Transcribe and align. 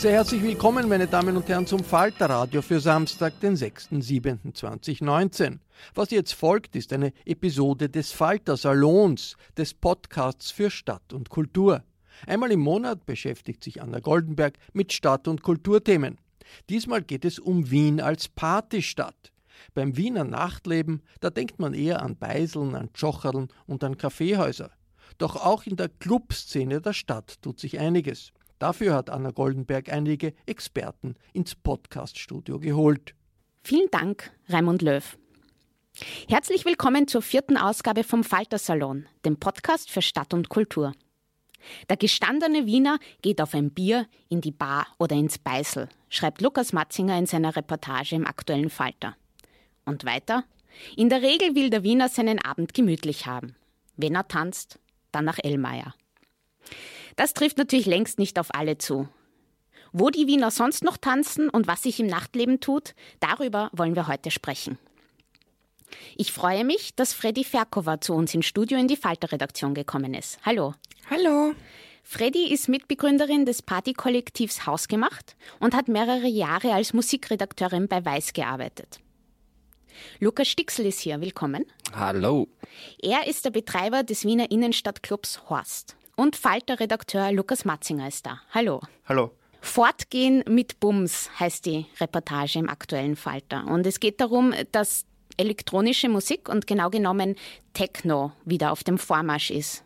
Sehr 0.00 0.12
herzlich 0.12 0.42
willkommen, 0.42 0.88
meine 0.88 1.06
Damen 1.06 1.36
und 1.36 1.46
Herren, 1.46 1.66
zum 1.66 1.84
Falterradio 1.84 2.62
für 2.62 2.80
Samstag, 2.80 3.38
den 3.40 3.54
6.7.2019. 3.54 5.58
Was 5.94 6.10
jetzt 6.10 6.32
folgt, 6.32 6.74
ist 6.74 6.94
eine 6.94 7.12
Episode 7.26 7.90
des 7.90 8.10
Falter-Salons, 8.10 9.36
des 9.58 9.74
Podcasts 9.74 10.52
für 10.52 10.70
Stadt 10.70 11.12
und 11.12 11.28
Kultur. 11.28 11.84
Einmal 12.26 12.50
im 12.50 12.60
Monat 12.60 13.04
beschäftigt 13.04 13.62
sich 13.62 13.82
Anna 13.82 14.00
Goldenberg 14.00 14.54
mit 14.72 14.94
Stadt- 14.94 15.28
und 15.28 15.42
Kulturthemen. 15.42 16.16
Diesmal 16.70 17.02
geht 17.02 17.26
es 17.26 17.38
um 17.38 17.70
Wien 17.70 18.00
als 18.00 18.26
Partystadt. 18.26 19.32
Beim 19.74 19.98
Wiener 19.98 20.24
Nachtleben, 20.24 21.02
da 21.20 21.28
denkt 21.28 21.58
man 21.58 21.74
eher 21.74 22.00
an 22.00 22.16
Beiseln, 22.16 22.74
an 22.74 22.90
Tschocherln 22.94 23.48
und 23.66 23.84
an 23.84 23.98
Kaffeehäuser. 23.98 24.70
Doch 25.18 25.36
auch 25.36 25.64
in 25.64 25.76
der 25.76 25.90
Clubszene 25.90 26.80
der 26.80 26.94
Stadt 26.94 27.42
tut 27.42 27.60
sich 27.60 27.78
einiges. 27.78 28.32
Dafür 28.60 28.94
hat 28.94 29.08
Anna 29.08 29.30
Goldenberg 29.30 29.90
einige 29.90 30.34
Experten 30.44 31.16
ins 31.32 31.54
Podcaststudio 31.54 32.60
geholt. 32.60 33.14
Vielen 33.64 33.90
Dank, 33.90 34.30
Raimund 34.50 34.82
Löw. 34.82 35.16
Herzlich 36.28 36.66
willkommen 36.66 37.08
zur 37.08 37.22
vierten 37.22 37.56
Ausgabe 37.56 38.04
vom 38.04 38.22
Falter 38.22 38.58
Salon, 38.58 39.06
dem 39.24 39.38
Podcast 39.38 39.90
für 39.90 40.02
Stadt 40.02 40.34
und 40.34 40.50
Kultur. 40.50 40.92
Der 41.88 41.96
gestandene 41.96 42.66
Wiener 42.66 42.98
geht 43.22 43.40
auf 43.40 43.54
ein 43.54 43.70
Bier, 43.70 44.06
in 44.28 44.42
die 44.42 44.52
Bar 44.52 44.86
oder 44.98 45.16
ins 45.16 45.38
Beißel, 45.38 45.88
schreibt 46.10 46.42
Lukas 46.42 46.74
Matzinger 46.74 47.18
in 47.18 47.24
seiner 47.24 47.56
Reportage 47.56 48.14
im 48.14 48.26
aktuellen 48.26 48.68
Falter. 48.68 49.16
Und 49.86 50.04
weiter? 50.04 50.44
In 50.98 51.08
der 51.08 51.22
Regel 51.22 51.54
will 51.54 51.70
der 51.70 51.82
Wiener 51.82 52.10
seinen 52.10 52.38
Abend 52.38 52.74
gemütlich 52.74 53.24
haben. 53.24 53.56
Wenn 53.96 54.14
er 54.14 54.28
tanzt, 54.28 54.78
dann 55.12 55.24
nach 55.24 55.38
Ellmeier. 55.42 55.94
Das 57.20 57.34
trifft 57.34 57.58
natürlich 57.58 57.84
längst 57.84 58.18
nicht 58.18 58.38
auf 58.38 58.54
alle 58.54 58.78
zu. 58.78 59.06
Wo 59.92 60.08
die 60.08 60.26
Wiener 60.26 60.50
sonst 60.50 60.82
noch 60.82 60.96
tanzen 60.96 61.50
und 61.50 61.66
was 61.66 61.82
sich 61.82 62.00
im 62.00 62.06
Nachtleben 62.06 62.60
tut, 62.60 62.94
darüber 63.20 63.68
wollen 63.74 63.94
wir 63.94 64.06
heute 64.06 64.30
sprechen. 64.30 64.78
Ich 66.16 66.32
freue 66.32 66.64
mich, 66.64 66.94
dass 66.94 67.12
Freddy 67.12 67.44
Ferkova 67.44 68.00
zu 68.00 68.14
uns 68.14 68.32
ins 68.32 68.46
Studio 68.46 68.78
in 68.78 68.88
die 68.88 68.96
Falter-Redaktion 68.96 69.74
gekommen 69.74 70.14
ist. 70.14 70.38
Hallo. 70.46 70.72
Hallo. 71.10 71.52
Freddy 72.04 72.50
ist 72.50 72.70
Mitbegründerin 72.70 73.44
des 73.44 73.60
Partykollektivs 73.60 74.64
Hausgemacht 74.64 75.36
und 75.58 75.74
hat 75.74 75.88
mehrere 75.88 76.26
Jahre 76.26 76.72
als 76.72 76.94
Musikredakteurin 76.94 77.86
bei 77.86 78.02
Weiß 78.02 78.32
gearbeitet. 78.32 78.98
Lukas 80.20 80.48
Stixel 80.48 80.86
ist 80.86 81.00
hier, 81.00 81.20
willkommen. 81.20 81.66
Hallo. 81.94 82.48
Er 83.02 83.26
ist 83.26 83.44
der 83.44 83.50
Betreiber 83.50 84.04
des 84.04 84.24
Wiener 84.24 84.50
Innenstadtclubs 84.50 85.50
Horst. 85.50 85.96
Und 86.20 86.36
Falter-Redakteur 86.36 87.32
Lukas 87.32 87.64
Matzinger 87.64 88.06
ist 88.06 88.26
da. 88.26 88.42
Hallo. 88.52 88.82
Hallo. 89.06 89.30
Fortgehen 89.62 90.44
mit 90.46 90.78
Bums 90.78 91.30
heißt 91.40 91.64
die 91.64 91.86
Reportage 91.98 92.58
im 92.58 92.68
aktuellen 92.68 93.16
Falter. 93.16 93.66
Und 93.66 93.86
es 93.86 94.00
geht 94.00 94.20
darum, 94.20 94.52
dass 94.70 95.06
elektronische 95.38 96.10
Musik 96.10 96.50
und 96.50 96.66
genau 96.66 96.90
genommen 96.90 97.36
Techno 97.72 98.32
wieder 98.44 98.70
auf 98.70 98.84
dem 98.84 98.98
Vormarsch 98.98 99.50
ist. 99.50 99.82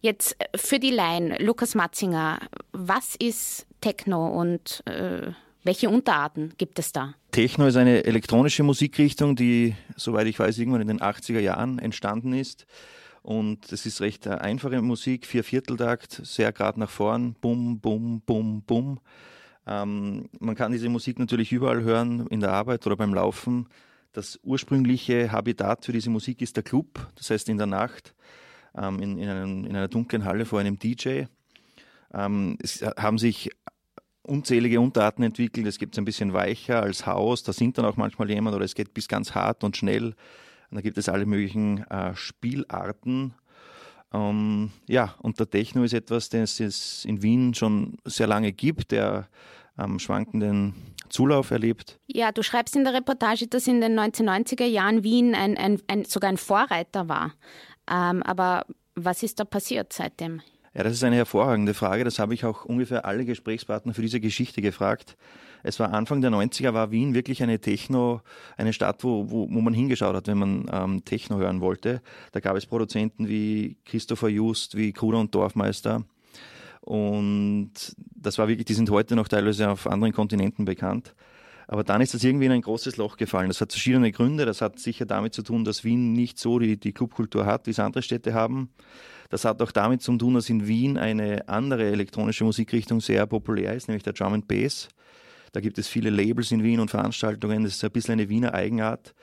Jetzt 0.00 0.36
äh, 0.38 0.56
für 0.56 0.78
die 0.78 0.92
Laien, 0.92 1.34
Lukas 1.40 1.74
Matzinger, 1.74 2.38
was 2.70 3.16
ist 3.16 3.66
Techno 3.80 4.28
und 4.28 4.80
äh, 4.86 5.32
welche 5.64 5.90
Unterarten 5.90 6.52
gibt 6.56 6.78
es 6.78 6.92
da? 6.92 7.14
Techno 7.32 7.66
ist 7.66 7.76
eine 7.76 8.04
elektronische 8.04 8.62
Musikrichtung, 8.62 9.34
die, 9.34 9.74
soweit 9.96 10.28
ich 10.28 10.38
weiß, 10.38 10.56
irgendwann 10.56 10.82
in 10.82 10.86
den 10.88 11.00
80er 11.00 11.40
Jahren 11.40 11.80
entstanden 11.80 12.32
ist. 12.32 12.64
Und 13.24 13.72
es 13.72 13.86
ist 13.86 14.02
recht 14.02 14.28
einfache 14.28 14.82
Musik, 14.82 15.24
vier 15.24 15.44
Vierteltakt, 15.44 16.20
sehr 16.24 16.52
gerade 16.52 16.78
nach 16.78 16.90
vorn, 16.90 17.32
bum, 17.40 17.80
bum, 17.80 18.20
bum, 18.20 18.60
bum. 18.60 19.00
Ähm, 19.66 20.28
man 20.40 20.54
kann 20.54 20.72
diese 20.72 20.90
Musik 20.90 21.18
natürlich 21.18 21.50
überall 21.50 21.82
hören, 21.82 22.26
in 22.26 22.40
der 22.40 22.52
Arbeit 22.52 22.86
oder 22.86 22.96
beim 22.96 23.14
Laufen. 23.14 23.66
Das 24.12 24.38
ursprüngliche 24.42 25.32
Habitat 25.32 25.86
für 25.86 25.92
diese 25.92 26.10
Musik 26.10 26.42
ist 26.42 26.56
der 26.56 26.64
Club, 26.64 27.10
das 27.14 27.30
heißt 27.30 27.48
in 27.48 27.56
der 27.56 27.66
Nacht, 27.66 28.14
ähm, 28.76 29.00
in, 29.00 29.16
in, 29.16 29.28
einem, 29.30 29.64
in, 29.64 29.74
einer 29.74 29.88
dunklen 29.88 30.26
Halle 30.26 30.44
vor 30.44 30.60
einem 30.60 30.78
DJ. 30.78 31.22
Ähm, 32.12 32.58
es 32.62 32.82
haben 32.82 33.16
sich 33.16 33.48
unzählige 34.22 34.82
Unterarten 34.82 35.24
entwickelt. 35.24 35.66
Es 35.66 35.78
gibt 35.78 35.94
es 35.94 35.98
ein 35.98 36.04
bisschen 36.04 36.34
weicher 36.34 36.82
als 36.82 37.06
Haus, 37.06 37.42
da 37.42 37.54
sind 37.54 37.78
dann 37.78 37.86
auch 37.86 37.96
manchmal 37.96 38.28
jemand 38.28 38.54
oder 38.54 38.66
es 38.66 38.74
geht 38.74 38.92
bis 38.92 39.08
ganz 39.08 39.34
hart 39.34 39.64
und 39.64 39.78
schnell. 39.78 40.14
Und 40.74 40.78
da 40.78 40.82
gibt 40.82 40.98
es 40.98 41.08
alle 41.08 41.24
möglichen 41.24 41.88
äh, 41.88 42.16
Spielarten. 42.16 43.32
Ähm, 44.12 44.72
ja, 44.88 45.14
und 45.22 45.38
der 45.38 45.48
Techno 45.48 45.84
ist 45.84 45.94
etwas, 45.94 46.30
das 46.30 46.58
es 46.58 47.04
in 47.04 47.22
Wien 47.22 47.54
schon 47.54 47.96
sehr 48.04 48.26
lange 48.26 48.50
gibt, 48.50 48.90
der 48.90 49.28
am 49.76 50.00
schwankenden 50.00 50.74
Zulauf 51.10 51.52
erlebt. 51.52 52.00
Ja, 52.08 52.32
du 52.32 52.42
schreibst 52.42 52.74
in 52.74 52.82
der 52.82 52.92
Reportage, 52.92 53.46
dass 53.46 53.68
in 53.68 53.80
den 53.80 53.96
1990er 53.96 54.64
Jahren 54.64 55.04
Wien 55.04 55.36
ein, 55.36 55.56
ein, 55.56 55.80
ein 55.86 56.06
sogar 56.06 56.30
ein 56.30 56.38
Vorreiter 56.38 57.08
war. 57.08 57.34
Ähm, 57.88 58.24
aber 58.24 58.66
was 58.96 59.22
ist 59.22 59.38
da 59.38 59.44
passiert 59.44 59.92
seitdem? 59.92 60.42
Ja, 60.74 60.82
das 60.82 60.94
ist 60.94 61.04
eine 61.04 61.14
hervorragende 61.14 61.72
Frage. 61.72 62.02
Das 62.02 62.18
habe 62.18 62.34
ich 62.34 62.44
auch 62.44 62.64
ungefähr 62.64 63.04
alle 63.04 63.24
Gesprächspartner 63.24 63.94
für 63.94 64.02
diese 64.02 64.18
Geschichte 64.18 64.60
gefragt. 64.60 65.16
Es 65.64 65.80
war 65.80 65.92
Anfang 65.92 66.20
der 66.20 66.30
90er, 66.30 66.74
war 66.74 66.90
Wien 66.90 67.14
wirklich 67.14 67.42
eine 67.42 67.58
Techno, 67.58 68.20
eine 68.56 68.74
Stadt, 68.74 69.02
wo, 69.02 69.30
wo, 69.30 69.48
wo 69.50 69.60
man 69.60 69.72
hingeschaut 69.74 70.14
hat, 70.14 70.26
wenn 70.28 70.38
man 70.38 70.70
ähm, 70.70 71.04
Techno 71.04 71.38
hören 71.38 71.60
wollte. 71.60 72.02
Da 72.32 72.40
gab 72.40 72.56
es 72.56 72.66
Produzenten 72.66 73.28
wie 73.28 73.78
Christopher 73.86 74.28
Just, 74.28 74.76
wie 74.76 74.92
Kruder 74.92 75.18
und 75.18 75.34
Dorfmeister. 75.34 76.04
Und 76.82 77.72
das 78.14 78.36
war 78.36 78.46
wirklich, 78.46 78.66
die 78.66 78.74
sind 78.74 78.90
heute 78.90 79.16
noch 79.16 79.26
teilweise 79.26 79.70
auf 79.70 79.86
anderen 79.86 80.12
Kontinenten 80.12 80.66
bekannt. 80.66 81.14
Aber 81.66 81.82
dann 81.82 82.02
ist 82.02 82.12
das 82.12 82.22
irgendwie 82.22 82.44
in 82.44 82.52
ein 82.52 82.60
großes 82.60 82.98
Loch 82.98 83.16
gefallen. 83.16 83.48
Das 83.48 83.62
hat 83.62 83.72
verschiedene 83.72 84.12
Gründe. 84.12 84.44
Das 84.44 84.60
hat 84.60 84.78
sicher 84.78 85.06
damit 85.06 85.32
zu 85.32 85.42
tun, 85.42 85.64
dass 85.64 85.82
Wien 85.82 86.12
nicht 86.12 86.38
so 86.38 86.58
die, 86.58 86.76
die 86.76 86.92
Clubkultur 86.92 87.46
hat, 87.46 87.66
wie 87.66 87.70
es 87.70 87.78
andere 87.78 88.02
Städte 88.02 88.34
haben. 88.34 88.68
Das 89.30 89.46
hat 89.46 89.62
auch 89.62 89.72
damit 89.72 90.02
zu 90.02 90.14
tun, 90.18 90.34
dass 90.34 90.50
in 90.50 90.66
Wien 90.66 90.98
eine 90.98 91.48
andere 91.48 91.86
elektronische 91.90 92.44
Musikrichtung 92.44 93.00
sehr 93.00 93.26
populär 93.26 93.74
ist, 93.74 93.88
nämlich 93.88 94.02
der 94.02 94.12
Drum 94.12 94.34
and 94.34 94.46
Bass. 94.46 94.88
Da 95.54 95.60
gibt 95.60 95.78
es 95.78 95.86
viele 95.86 96.10
Labels 96.10 96.50
in 96.50 96.64
Wien 96.64 96.80
und 96.80 96.90
Veranstaltungen. 96.90 97.62
Das 97.62 97.76
ist 97.76 97.84
ein 97.84 97.92
bisschen 97.92 98.14
eine 98.14 98.28
Wiener 98.28 98.54
Eigenart. 98.54 99.14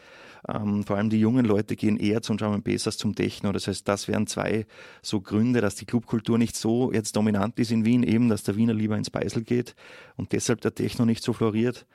Ähm, 0.48 0.84
vor 0.84 0.98
allem 0.98 1.10
die 1.10 1.20
jungen 1.20 1.46
Leute 1.46 1.76
gehen 1.76 1.98
eher 1.98 2.22
zum 2.22 2.38
Drum 2.38 2.54
and 2.54 2.64
Bass 2.64 2.88
als 2.88 2.98
zum 2.98 3.16
Techno. 3.16 3.52
Das 3.52 3.68
heißt, 3.68 3.88
das 3.88 4.08
wären 4.08 4.28
zwei 4.28 4.66
so 5.02 5.22
Gründe, 5.22 5.62
dass 5.62 5.76
die 5.76 5.86
Clubkultur 5.86 6.38
nicht 6.38 6.56
so 6.56 6.92
jetzt 6.92 7.16
dominant 7.16 7.60
ist 7.60 7.72
in 7.72 7.86
Wien, 7.86 8.04
eben, 8.04 8.30
dass 8.30 8.44
der 8.44 8.56
Wiener 8.56 8.74
lieber 8.74 8.98
ins 8.98 9.10
Beisel 9.10 9.44
geht 9.44 9.76
und 10.18 10.32
deshalb 10.32 10.62
der 10.62 10.74
Techno 10.74 11.06
nicht 11.06 11.24
so 11.24 11.34
floriert. 11.34 11.86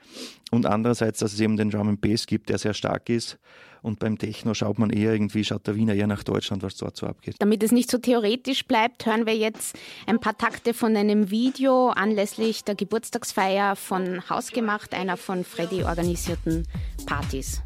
Und 0.51 0.65
andererseits, 0.65 1.19
dass 1.19 1.33
es 1.33 1.39
eben 1.39 1.57
den 1.57 1.69
Drum 1.69 1.89
and 1.89 2.01
Bass 2.01 2.25
gibt, 2.25 2.49
der 2.49 2.57
sehr 2.57 2.73
stark 2.73 3.09
ist. 3.09 3.37
Und 3.81 3.99
beim 3.99 4.17
Techno 4.17 4.53
schaut 4.53 4.79
man 4.79 4.89
eher 4.89 5.13
irgendwie, 5.13 5.43
schaut 5.43 5.67
der 5.67 5.75
Wiener 5.75 5.93
eher 5.93 6.07
nach 6.07 6.23
Deutschland, 6.23 6.63
was 6.63 6.75
dort 6.75 6.97
so 6.97 7.05
abgeht. 7.05 7.35
Damit 7.39 7.63
es 7.63 7.71
nicht 7.71 7.91
so 7.91 7.97
theoretisch 7.97 8.65
bleibt, 8.65 9.05
hören 9.05 9.25
wir 9.25 9.35
jetzt 9.35 9.77
ein 10.07 10.19
paar 10.19 10.37
Takte 10.37 10.73
von 10.73 10.95
einem 10.95 11.29
Video 11.29 11.89
anlässlich 11.89 12.63
der 12.63 12.75
Geburtstagsfeier 12.75 13.75
von 13.75 14.27
Hausgemacht, 14.29 14.93
einer 14.93 15.15
von 15.15 15.43
Freddy 15.43 15.83
organisierten 15.83 16.67
Partys. 17.05 17.61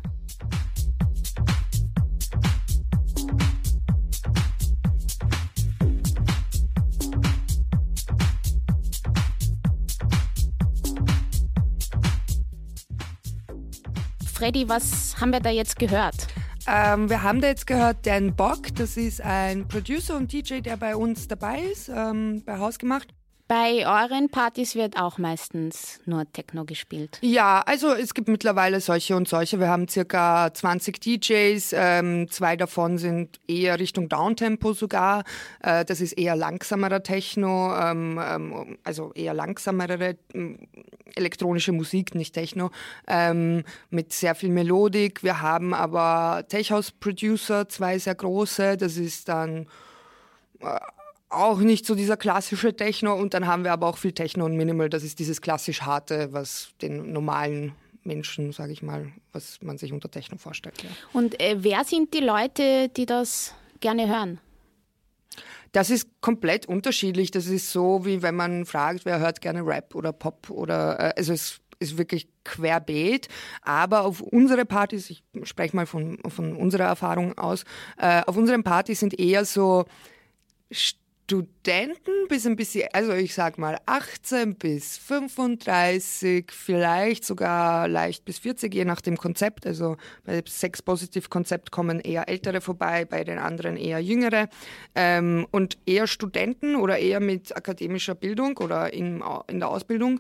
Freddy, 14.41 14.67
was 14.67 15.21
haben 15.21 15.29
wir 15.33 15.39
da 15.39 15.51
jetzt 15.51 15.77
gehört? 15.77 16.15
Ähm, 16.67 17.11
wir 17.11 17.21
haben 17.21 17.41
da 17.41 17.47
jetzt 17.49 17.67
gehört 17.67 18.07
Dan 18.07 18.35
Bock, 18.35 18.73
das 18.73 18.97
ist 18.97 19.21
ein 19.21 19.67
Producer 19.67 20.17
und 20.17 20.33
DJ, 20.33 20.61
der 20.61 20.77
bei 20.77 20.95
uns 20.95 21.27
dabei 21.27 21.59
ist, 21.59 21.89
ähm, 21.89 22.41
bei 22.43 22.57
Hausgemacht. 22.57 23.13
Bei 23.51 23.86
euren 23.86 24.30
Partys 24.30 24.75
wird 24.75 24.95
auch 24.95 25.18
meistens 25.18 26.00
nur 26.06 26.24
Techno 26.31 26.63
gespielt. 26.63 27.18
Ja, 27.19 27.62
also 27.65 27.92
es 27.94 28.13
gibt 28.13 28.30
mittlerweile 28.30 28.80
solche 28.80 29.13
und 29.18 29.27
solche. 29.27 29.59
Wir 29.59 29.68
haben 29.68 29.89
circa 29.89 30.53
20 30.53 31.01
DJs. 31.01 31.74
Ähm, 31.74 32.30
zwei 32.30 32.56
davon 32.56 32.98
sind 32.98 33.42
eher 33.50 33.77
Richtung 33.77 34.07
Downtempo 34.07 34.71
sogar. 34.71 35.25
Äh, 35.62 35.83
das 35.83 36.00
ist 36.00 36.13
eher 36.13 36.38
langsamerer 36.38 37.03
Techno, 37.03 37.75
ähm, 37.77 38.18
ähm, 38.24 38.77
also 38.86 39.12
eher 39.15 39.33
langsamere 39.33 40.15
ähm, 40.33 40.59
elektronische 41.15 41.74
Musik, 41.74 42.15
nicht 42.15 42.33
Techno, 42.33 42.71
ähm, 43.06 43.65
mit 43.89 44.13
sehr 44.13 44.33
viel 44.33 44.47
Melodik. 44.47 45.24
Wir 45.24 45.42
haben 45.42 45.74
aber 45.74 46.45
Tech 46.47 46.71
House 46.71 46.92
Producer, 46.92 47.68
zwei 47.68 48.00
sehr 48.00 48.15
große. 48.15 48.77
Das 48.77 48.95
ist 48.95 49.27
dann 49.27 49.68
äh, 50.62 50.80
auch 51.31 51.60
nicht 51.60 51.86
so 51.86 51.95
dieser 51.95 52.18
klassische 52.18 52.75
Techno 52.75 53.16
und 53.16 53.33
dann 53.33 53.48
haben 53.48 53.63
wir 53.63 53.72
aber 53.72 53.88
auch 53.88 53.98
viel 53.98 54.12
Techno 54.12 54.45
und 54.45 54.56
Minimal, 54.56 54.89
das 54.89 55.04
ist 55.04 55.19
dieses 55.19 55.42
klassisch 55.42 55.81
harte, 55.81 56.33
was 56.33 56.69
den 56.81 57.13
normalen 57.13 57.74
Menschen, 58.04 58.51
sage 58.51 58.74
ich 58.74 58.81
mal, 58.81 59.12
was 59.31 59.60
man 59.62 59.78
sich 59.78 59.94
unter 59.94 60.10
Techno 60.10 60.38
vorstellt. 60.38 60.81
Ja. 60.83 60.89
Und 61.13 61.39
äh, 61.39 61.57
wer 61.60 61.83
sind 61.83 62.13
die 62.13 62.19
Leute, 62.19 62.89
die 62.89 63.06
das 63.06 63.54
gerne 63.80 64.07
hören? 64.07 64.39
Das 65.72 65.89
ist 65.89 66.07
komplett 66.19 66.66
unterschiedlich. 66.66 67.31
Das 67.31 67.48
ist 67.48 67.72
so, 67.72 68.06
wie 68.06 68.22
wenn 68.22 68.36
man 68.36 68.66
fragt, 68.66 69.06
wer 69.06 69.19
hört 69.19 69.39
gerne 69.39 69.66
Rap 69.66 69.95
oder 69.95 70.12
Pop 70.12 70.50
oder 70.50 71.00
äh, 71.00 71.13
also 71.16 71.31
es 71.33 71.62
ist 71.80 71.98
wirklich 71.98 72.28
querbeet. 72.44 73.28
Aber 73.62 74.04
auf 74.06 74.22
unsere 74.22 74.66
Partys, 74.66 75.10
ich 75.10 75.24
spreche 75.44 75.75
mal 75.75 75.86
von, 75.86 76.19
von 76.28 76.56
unserer 76.56 76.83
Erfahrung 76.83 77.38
aus, 77.38 77.63
äh, 77.98 78.22
auf 78.25 78.36
unseren 78.36 78.63
Partys 78.63 79.00
sind 79.00 79.18
eher 79.18 79.45
so 79.45 79.86
Studenten 81.31 82.12
bis 82.28 82.45
ein 82.45 82.57
bisschen, 82.57 82.89
also 82.92 83.13
ich 83.13 83.33
sag 83.33 83.57
mal 83.57 83.78
18 83.86 84.56
bis 84.56 84.98
35, 84.98 86.51
vielleicht 86.51 87.24
sogar 87.24 87.88
leicht 87.88 88.25
bis 88.25 88.39
40, 88.39 88.74
je 88.75 88.83
nach 88.83 89.00
dem 89.00 89.16
Konzept. 89.16 89.66
Also 89.66 89.95
bei 90.25 90.44
Sex 90.45 90.81
Positive 90.81 91.30
Konzept 91.30 91.72
kommen 91.72 92.01
eher 92.01 92.28
Ältere 92.28 92.60
vorbei, 92.60 93.06
bei 93.06 93.24
den 93.24 93.38
anderen 93.38 93.78
eher 93.78 94.00
Jüngere. 94.00 94.50
Ähm, 94.94 95.48
und 95.51 95.78
eher 95.86 96.06
Studenten 96.06 96.75
oder 96.75 96.98
eher 96.98 97.22
mit 97.22 97.56
akademischer 97.56 98.16
Bildung 98.16 98.57
oder 98.57 98.92
in, 98.92 99.24
in 99.48 99.60
der 99.60 99.69
Ausbildung 99.69 100.19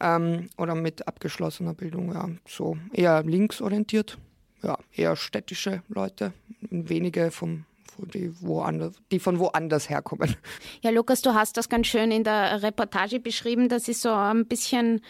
ähm, 0.00 0.48
oder 0.58 0.76
mit 0.76 1.08
abgeschlossener 1.08 1.74
Bildung, 1.74 2.14
ja, 2.14 2.28
so 2.46 2.76
eher 2.92 3.24
linksorientiert. 3.24 4.16
Ja, 4.62 4.78
eher 4.94 5.16
städtische 5.16 5.82
Leute, 5.88 6.32
wenige 6.70 7.32
vom 7.32 7.64
die, 8.06 8.32
woanders, 8.40 8.94
die 9.10 9.18
von 9.18 9.38
woanders 9.38 9.88
herkommen. 9.88 10.36
Ja, 10.82 10.90
Lukas, 10.90 11.22
du 11.22 11.34
hast 11.34 11.56
das 11.56 11.68
ganz 11.68 11.86
schön 11.86 12.10
in 12.10 12.24
der 12.24 12.62
Reportage 12.62 13.20
beschrieben. 13.20 13.68
Das 13.68 13.88
ist 13.88 14.02
so 14.02 14.12
ein 14.12 14.46
bisschen, 14.46 15.00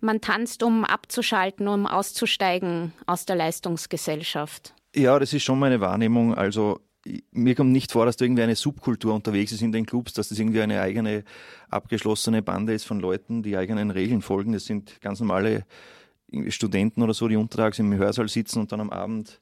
man 0.00 0.20
tanzt, 0.20 0.62
um 0.62 0.84
abzuschalten, 0.84 1.68
um 1.68 1.86
auszusteigen 1.86 2.92
aus 3.06 3.26
der 3.26 3.36
Leistungsgesellschaft. 3.36 4.74
Ja, 4.94 5.18
das 5.18 5.32
ist 5.32 5.44
schon 5.44 5.58
meine 5.58 5.80
Wahrnehmung. 5.80 6.34
Also 6.34 6.80
mir 7.32 7.54
kommt 7.54 7.72
nicht 7.72 7.92
vor, 7.92 8.06
dass 8.06 8.16
da 8.16 8.24
irgendwie 8.24 8.42
eine 8.42 8.56
Subkultur 8.56 9.14
unterwegs 9.14 9.52
ist 9.52 9.62
in 9.62 9.72
den 9.72 9.86
Clubs, 9.86 10.12
dass 10.12 10.28
das 10.28 10.38
irgendwie 10.38 10.60
eine 10.60 10.80
eigene 10.80 11.24
abgeschlossene 11.70 12.42
Bande 12.42 12.74
ist 12.74 12.84
von 12.84 13.00
Leuten, 13.00 13.42
die 13.42 13.56
eigenen 13.56 13.90
Regeln 13.90 14.22
folgen. 14.22 14.52
Das 14.52 14.66
sind 14.66 15.00
ganz 15.00 15.20
normale 15.20 15.64
Studenten 16.48 17.02
oder 17.02 17.14
so, 17.14 17.28
die 17.28 17.36
untertags 17.36 17.78
im 17.78 17.94
Hörsaal 17.94 18.28
sitzen 18.28 18.60
und 18.60 18.72
dann 18.72 18.80
am 18.80 18.90
Abend 18.90 19.40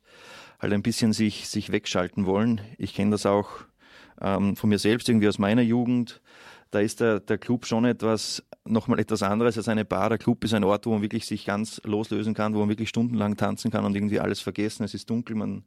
halt 0.58 0.72
ein 0.72 0.82
bisschen 0.82 1.12
sich, 1.12 1.48
sich 1.48 1.70
wegschalten 1.70 2.26
wollen. 2.26 2.60
Ich 2.78 2.94
kenne 2.94 3.12
das 3.12 3.26
auch 3.26 3.48
ähm, 4.20 4.56
von 4.56 4.70
mir 4.70 4.78
selbst, 4.78 5.08
irgendwie 5.08 5.28
aus 5.28 5.38
meiner 5.38 5.62
Jugend. 5.62 6.20
Da 6.70 6.80
ist 6.80 7.00
der, 7.00 7.20
der 7.20 7.38
Club 7.38 7.64
schon 7.64 7.84
etwas, 7.84 8.42
nochmal 8.64 8.98
etwas 8.98 9.22
anderes 9.22 9.56
als 9.56 9.68
eine 9.68 9.84
Bar. 9.84 10.10
Der 10.10 10.18
Club 10.18 10.44
ist 10.44 10.52
ein 10.52 10.64
Ort, 10.64 10.84
wo 10.86 10.90
man 10.90 11.02
wirklich 11.02 11.24
sich 11.26 11.46
ganz 11.46 11.80
loslösen 11.84 12.34
kann, 12.34 12.54
wo 12.54 12.58
man 12.58 12.68
wirklich 12.68 12.90
stundenlang 12.90 13.36
tanzen 13.36 13.70
kann 13.70 13.84
und 13.84 13.94
irgendwie 13.94 14.20
alles 14.20 14.40
vergessen. 14.40 14.84
Es 14.84 14.92
ist 14.92 15.08
dunkel, 15.08 15.36
man, 15.36 15.64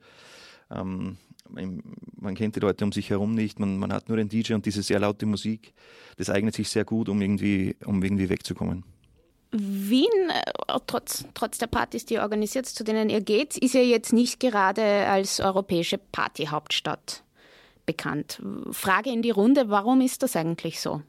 ähm, 0.70 1.18
man 1.50 2.36
kennt 2.36 2.56
die 2.56 2.60
Leute 2.60 2.86
um 2.86 2.92
sich 2.92 3.10
herum 3.10 3.34
nicht, 3.34 3.60
man, 3.60 3.78
man 3.78 3.92
hat 3.92 4.10
nur 4.10 4.18
den 4.18 4.30
DJ 4.30 4.54
und 4.54 4.66
diese 4.66 4.84
sehr 4.84 5.00
laute 5.00 5.26
Musik. 5.26 5.74
Das 6.18 6.30
eignet 6.30 6.54
sich 6.54 6.70
sehr 6.70 6.86
gut, 6.86 7.10
um 7.10 7.20
irgendwie, 7.22 7.76
um 7.86 8.04
irgendwie 8.04 8.30
wegzukommen. 8.30 8.84
Wien, 9.52 10.08
äh, 10.30 10.80
trotz, 10.88 11.26
trotz 11.34 11.58
der 11.58 11.68
Partys, 11.68 12.06
die 12.06 12.16
ihr 12.16 12.22
organisiert, 12.22 12.66
zu 12.66 12.84
denen 12.84 13.10
ihr 13.10 13.22
geht, 13.22 13.58
ist 13.58 13.74
ja 13.74 13.82
jetzt 13.82 14.14
nicht 14.14 14.40
gerade 14.40 14.84
als 14.84 15.40
europäische 15.40 15.98
Partyhauptstadt 15.98 17.24
bekannt. 17.86 18.42
Frage 18.72 19.12
in 19.12 19.22
die 19.22 19.32
Runde, 19.32 19.70
warum 19.70 20.02
ist 20.02 20.24
das 20.24 20.36
eigentlich 20.36 20.80
so? 20.80 21.02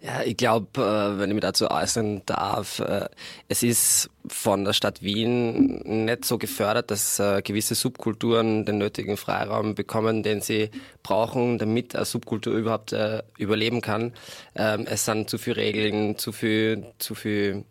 Ja, 0.00 0.22
ich 0.22 0.36
glaube, 0.36 0.80
äh, 0.80 1.18
wenn 1.18 1.30
ich 1.30 1.34
mich 1.34 1.42
dazu 1.42 1.68
äußern 1.68 2.22
darf, 2.24 2.78
äh, 2.78 3.08
es 3.48 3.64
ist 3.64 4.10
von 4.28 4.64
der 4.64 4.72
Stadt 4.72 5.02
Wien 5.02 6.04
nicht 6.04 6.24
so 6.24 6.38
gefördert, 6.38 6.92
dass 6.92 7.18
äh, 7.18 7.42
gewisse 7.42 7.74
Subkulturen 7.74 8.64
den 8.64 8.78
nötigen 8.78 9.16
Freiraum 9.16 9.74
bekommen, 9.74 10.22
den 10.22 10.40
sie 10.40 10.70
brauchen, 11.02 11.58
damit 11.58 11.96
eine 11.96 12.04
Subkultur 12.04 12.54
überhaupt 12.54 12.94
überleben 13.38 13.80
kann. 13.80 14.12
Ähm, 14.54 14.86
es 14.88 15.04
sind 15.04 15.28
zu 15.28 15.36
viele 15.36 15.56
Regeln, 15.56 16.16
zu 16.16 16.30
viel, 16.30 16.84
zu 16.98 17.16
viel 17.16 17.64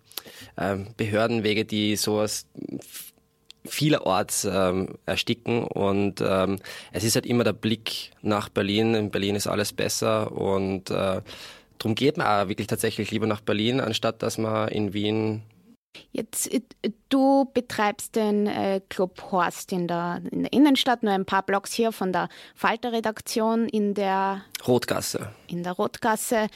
ähm, 0.58 0.88
Behördenwege, 0.98 1.64
die 1.64 1.96
sowas 1.96 2.46
vielerorts 3.64 4.46
ähm, 4.46 4.98
ersticken 5.06 5.64
und 5.64 6.22
ähm, 6.22 6.60
es 6.92 7.04
ist 7.04 7.16
halt 7.16 7.26
immer 7.26 7.44
der 7.44 7.54
Blick 7.54 8.12
nach 8.22 8.50
Berlin. 8.50 8.96
In 8.96 9.12
Berlin 9.12 9.36
ist 9.36 9.48
alles 9.48 9.74
besser 9.74 10.32
und 10.32 10.90
äh, 10.90 11.22
Darum 11.78 11.96
geht 11.96 12.18
man 12.18 12.28
auch 12.28 12.50
wirklich 12.50 12.68
tatsächlich 12.68 13.12
lieber 13.12 13.28
nach 13.28 13.42
Berlin, 13.42 13.80
anstatt 13.80 14.22
dass 14.24 14.38
man 14.38 14.70
in 14.70 14.94
Wien 14.94 15.44
Jetzt, 16.12 16.54
äh, 16.54 16.62
du 17.10 17.50
betreibst 17.54 18.16
den 18.16 18.48
äh, 18.48 18.82
Club 18.90 19.32
Horst 19.32 19.72
in 19.72 19.88
der, 19.88 20.22
in 20.32 20.44
der, 20.44 20.54
Innenstadt, 20.54 21.04
nur 21.04 21.14
ein 21.14 21.26
paar 21.26 21.44
Blocks 21.44 21.74
hier 21.74 21.92
von 21.92 22.14
der 22.14 22.30
Falter-Redaktion 22.56 23.68
in 23.68 23.94
der 23.94 24.44
Rotgasse. 24.68 25.32
In 25.48 25.64
der 25.64 25.74
Rotgasse. 25.74 26.48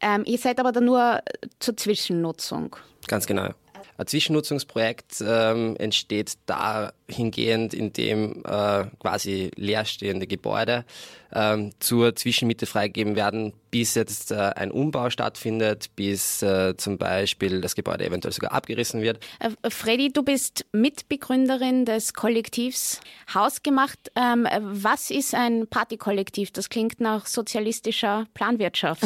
Ähm, 0.00 0.24
ihr 0.26 0.38
seid 0.38 0.60
aber 0.60 0.72
da 0.72 0.80
nur 0.80 1.20
zur 1.58 1.76
Zwischennutzung. 1.76 2.76
Ganz 3.06 3.26
genau. 3.26 3.50
Ein 3.98 4.06
Zwischennutzungsprojekt 4.06 5.24
ähm, 5.26 5.74
entsteht 5.76 6.34
dahingehend, 6.46 7.74
indem 7.74 8.44
äh, 8.44 8.84
quasi 9.00 9.50
leerstehende 9.56 10.28
Gebäude 10.28 10.84
ähm, 11.32 11.72
zur 11.80 12.14
Zwischenmiete 12.14 12.66
freigegeben 12.66 13.16
werden, 13.16 13.52
bis 13.72 13.96
jetzt 13.96 14.30
äh, 14.30 14.36
ein 14.36 14.70
Umbau 14.70 15.10
stattfindet, 15.10 15.90
bis 15.96 16.42
äh, 16.42 16.76
zum 16.76 16.96
Beispiel 16.96 17.60
das 17.60 17.74
Gebäude 17.74 18.06
eventuell 18.06 18.32
sogar 18.32 18.52
abgerissen 18.52 19.02
wird. 19.02 19.18
Äh, 19.40 19.70
Freddy, 19.70 20.12
du 20.12 20.22
bist 20.22 20.64
Mitbegründerin 20.70 21.84
des 21.84 22.14
Kollektivs 22.14 23.00
Hausgemacht. 23.34 24.12
Ähm, 24.14 24.46
was 24.60 25.10
ist 25.10 25.34
ein 25.34 25.66
Partykollektiv? 25.66 26.52
Das 26.52 26.68
klingt 26.68 27.00
nach 27.00 27.26
sozialistischer 27.26 28.26
Planwirtschaft. 28.34 29.02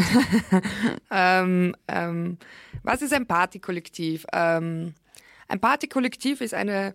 ähm, 1.11 1.75
ähm, 1.89 2.37
was 2.83 3.03
ist 3.03 3.13
ein 3.13 3.27
Partykollektiv? 3.27 4.27
Ähm, 4.33 4.82
ein 5.49 5.61
Partykollektiv 5.61 6.41
ist 6.41 6.55
eine 6.55 6.95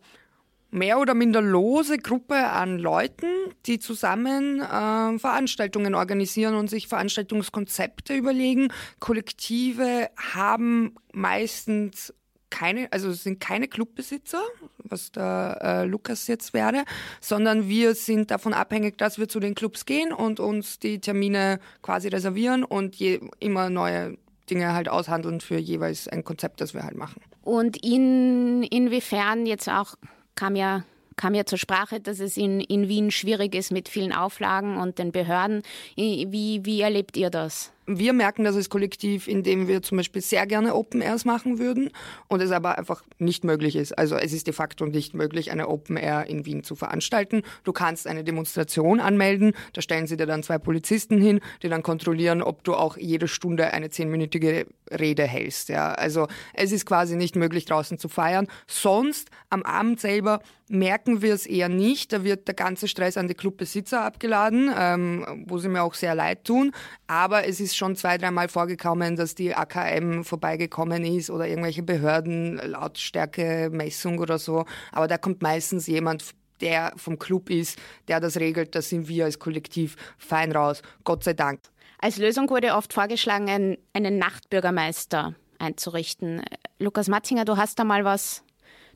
mehr 0.70 1.00
oder 1.00 1.13
minder 1.13 1.42
lose 1.42 1.98
Gruppe 1.98 2.36
an 2.36 2.77
Leuten, 2.77 3.27
die 3.66 3.80
zusammen 3.80 4.62
äh, 4.62 5.20
Veranstaltungen 5.20 5.96
organisieren 5.96 6.56
und 6.56 6.70
sich 6.70 6.88
Veranstaltungskonzepte 6.88 8.16
überlegen. 8.16 8.70
Kollektive 9.00 10.10
haben 10.18 10.96
meistens 11.13 12.13
keine, 12.50 12.92
also 12.92 13.12
sind 13.12 13.39
keine 13.39 13.68
Clubbesitzer, 13.68 14.42
was 14.80 15.12
der 15.12 15.60
äh, 15.62 15.86
Lukas 15.86 16.27
jetzt 16.27 16.54
wäre, 16.54 16.86
sondern 17.20 17.68
wir 17.68 17.94
sind 17.94 18.32
davon 18.32 18.54
abhängig, 18.54 18.98
dass 18.98 19.20
wir 19.20 19.27
zu 19.27 19.39
den 19.39 19.56
Clubs 19.56 19.86
gehen 19.86 20.13
und 20.13 20.39
uns 20.39 20.80
die 20.80 21.00
Termine 21.00 21.60
quasi 21.82 22.08
reservieren 22.08 22.63
und 22.63 22.96
je, 22.96 23.20
immer 23.39 23.70
neue 23.70 24.18
Dinge 24.50 24.74
halt 24.74 24.88
aushandeln 24.88 25.42
für 25.42 25.58
jeweils 25.58 26.08
ein 26.08 26.24
Konzept, 26.24 26.62
das 26.62 26.74
wir 26.74 26.84
halt 26.84 26.96
machen. 26.96 27.22
Und 27.48 27.82
in, 27.82 28.62
inwiefern 28.63 29.46
jetzt 29.46 29.70
auch 29.70 29.96
kam 30.36 30.58
ja 30.58 30.84
kam 31.16 31.34
ja 31.34 31.46
zur 31.46 31.58
Sprache, 31.58 32.01
dass 32.01 32.20
es 32.20 32.36
in, 32.36 32.60
in 32.60 32.89
Wien 32.89 33.10
schwierig 33.10 33.56
ist 33.56 33.72
mit 33.72 33.88
vielen 33.88 34.12
Auflagen 34.12 34.77
und 34.77 35.00
den 35.00 35.13
Behörden. 35.13 35.63
Wie, 35.96 36.60
wie 36.63 36.82
erlebt 36.82 37.16
ihr 37.16 37.30
das? 37.30 37.72
Wir 37.89 38.12
merken 38.12 38.44
das 38.44 38.58
als 38.58 38.70
Kollektiv, 38.70 39.29
indem 39.29 39.70
wir 39.70 39.82
zum 39.82 39.98
Beispiel 39.98 40.22
sehr 40.22 40.46
gerne 40.46 40.75
Open 40.75 41.01
Airs 41.01 41.24
machen 41.24 41.58
würden 41.58 41.89
und 42.27 42.41
es 42.41 42.51
aber 42.51 42.77
einfach 42.77 43.01
nicht 43.17 43.46
möglich 43.46 43.77
ist. 43.77 43.98
Also 43.98 44.17
es 44.17 44.34
ist 44.34 44.46
de 44.46 44.53
facto 44.53 44.86
nicht 44.86 45.13
möglich, 45.13 45.51
eine 45.51 45.70
Open 45.70 45.96
Air 45.96 46.25
in 46.27 46.46
Wien 46.46 46.65
zu 46.65 46.75
veranstalten. 46.75 47.44
Du 47.63 47.72
kannst 47.72 48.06
eine 48.06 48.25
Demonstration 48.25 49.00
anmelden, 49.00 49.53
da 49.72 49.82
stellen 49.82 50.06
sie 50.06 50.17
dir 50.17 50.25
dann 50.25 50.44
zwei 50.44 50.58
Polizisten 50.58 51.22
hin, 51.22 51.39
die 51.63 51.70
dann 51.70 51.82
kontrollieren, 51.82 52.41
ob 52.41 52.65
du 52.65 52.75
auch 52.75 52.98
jede 52.98 53.29
Stunde 53.29 53.72
eine 53.72 53.89
zehnminütige 53.89 54.67
Rede 54.91 55.24
hältst. 55.24 55.70
Ja, 55.70 55.94
also 55.94 56.27
es 56.53 56.74
ist 56.74 56.86
quasi 56.86 57.15
nicht 57.15 57.38
möglich, 57.38 57.63
draußen 57.63 57.98
zu 57.98 58.10
feiern. 58.10 58.48
Sonst 58.67 59.29
am 59.50 59.63
Abend 59.63 60.01
selber 60.01 60.41
merken 60.70 61.22
wir 61.22 61.34
es 61.34 61.46
eher 61.46 61.70
nicht. 61.70 62.12
Da 62.13 62.24
wird 62.24 62.48
der 62.48 62.56
ganze 62.56 62.88
Stress 62.88 63.17
an 63.17 63.27
die 63.27 63.34
Clubbesitzer 63.34 64.03
abgeladen, 64.03 64.72
ähm, 64.77 65.46
wo 65.48 65.58
sie 65.58 65.70
mir 65.70 65.84
auch 65.84 65.94
sehr 65.94 66.15
leid 66.15 66.44
tun. 66.44 66.74
Aber 67.08 67.48
es 67.48 67.60
ist 67.60 67.76
schon 67.77 67.96
zwei, 67.96 68.17
dreimal 68.17 68.50
vorgekommen, 68.50 69.15
dass 69.15 69.36
die 69.36 69.55
AKM 69.55 70.24
vorbeigekommen 70.24 71.05
ist 71.05 71.29
oder 71.29 71.48
irgendwelche 71.48 71.84
Behörden, 71.84 72.57
Lautstärke-Messung 72.57 74.19
oder 74.19 74.39
so. 74.39 74.65
Aber 74.91 75.07
da 75.07 75.17
kommt 75.17 75.41
meistens 75.41 75.88
jemand, 75.88 76.34
der 76.62 76.93
vom 76.98 77.19
Club 77.19 77.50
ist, 77.50 77.79
der 78.07 78.19
das 78.19 78.38
regelt. 78.38 78.75
Da 78.75 78.81
sind 78.81 79.07
wir 79.07 79.25
als 79.25 79.39
Kollektiv 79.39 79.96
fein 80.17 80.51
raus. 80.51 80.81
Gott 81.03 81.24
sei 81.24 81.34
Dank. 81.34 81.60
Als 82.00 82.17
Lösung 82.17 82.50
wurde 82.50 82.74
oft 82.74 82.93
vorgeschlagen, 82.93 83.77
einen 83.93 84.17
Nachtbürgermeister 84.17 85.36
einzurichten. 85.60 86.43
Lukas 86.79 87.07
Matzinger, 87.07 87.46
du 87.46 87.57
hast 87.57 87.79
da 87.79 87.84
mal 87.84 88.05
was 88.05 88.43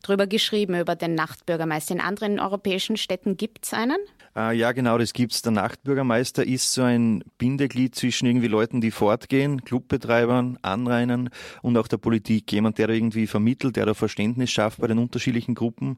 drüber 0.03 0.27
geschrieben, 0.27 0.79
über 0.79 0.95
den 0.95 1.15
Nachtbürgermeister. 1.15 1.93
In 1.93 2.01
anderen 2.01 2.39
europäischen 2.39 2.97
Städten 2.97 3.38
gibt 3.38 3.65
es 3.65 3.73
einen? 3.73 3.97
Äh, 4.35 4.55
ja, 4.55 4.71
genau, 4.71 4.97
das 4.97 5.13
gibt's. 5.13 5.41
Der 5.41 5.51
Nachtbürgermeister 5.51 6.45
ist 6.45 6.73
so 6.73 6.83
ein 6.83 7.23
Bindeglied 7.38 7.95
zwischen 7.95 8.25
irgendwie 8.27 8.47
Leuten, 8.47 8.81
die 8.81 8.91
fortgehen, 8.91 9.63
Clubbetreibern, 9.63 10.57
Anrainern 10.61 11.29
und 11.61 11.77
auch 11.77 11.88
der 11.88 11.97
Politik. 11.97 12.51
Jemand, 12.51 12.77
der 12.77 12.88
da 12.88 12.93
irgendwie 12.93 13.27
vermittelt, 13.27 13.75
der 13.75 13.85
da 13.85 13.93
Verständnis 13.93 14.51
schafft 14.51 14.79
bei 14.79 14.88
den 14.88 15.00
unterschiedlichen 15.00 15.55
Gruppen. 15.55 15.97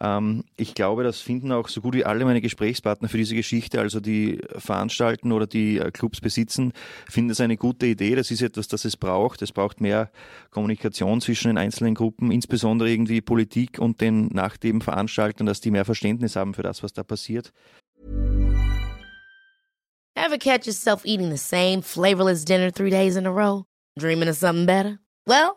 Ähm, 0.00 0.44
ich 0.56 0.74
glaube, 0.74 1.04
das 1.04 1.20
finden 1.20 1.52
auch 1.52 1.68
so 1.68 1.80
gut 1.80 1.94
wie 1.94 2.04
alle 2.04 2.24
meine 2.24 2.40
Gesprächspartner 2.40 3.08
für 3.08 3.16
diese 3.16 3.34
Geschichte, 3.34 3.80
also 3.80 4.00
die 4.00 4.40
veranstalten 4.56 5.32
oder 5.32 5.46
die 5.46 5.78
äh, 5.78 5.90
Clubs 5.90 6.20
besitzen, 6.20 6.72
finden 7.08 7.30
es 7.30 7.40
eine 7.40 7.56
gute 7.56 7.86
Idee. 7.86 8.14
Das 8.14 8.30
ist 8.30 8.42
etwas, 8.42 8.68
das 8.68 8.84
es 8.84 8.96
braucht. 8.96 9.42
Es 9.42 9.52
braucht 9.52 9.80
mehr 9.80 10.10
Kommunikation 10.50 11.20
zwischen 11.20 11.48
den 11.48 11.58
einzelnen 11.58 11.94
Gruppen, 11.94 12.30
insbesondere 12.30 12.90
irgendwie 12.90 13.20
Politik 13.20 13.78
und 13.78 14.00
den 14.00 14.28
nach 14.28 14.56
dem 14.56 14.80
Veranstaltern, 14.80 15.46
dass 15.46 15.60
die 15.60 15.70
mehr 15.70 15.84
Verständnis 15.84 16.36
haben 16.36 16.54
für 16.54 16.62
das, 16.62 16.82
was 16.82 16.92
da 16.92 17.02
passiert. 17.02 17.52
Ever 20.14 20.38
catch 20.38 20.66
yourself 20.66 21.04
eating 21.04 21.30
the 21.30 21.36
same 21.36 21.82
flavorless 21.82 22.44
dinner 22.44 22.72
three 22.72 22.90
days 22.90 23.16
in 23.16 23.26
a 23.26 23.30
row? 23.30 23.64
Dreaming 23.98 24.28
of 24.28 24.36
something 24.36 24.66
better? 24.66 24.98
Well, 25.26 25.56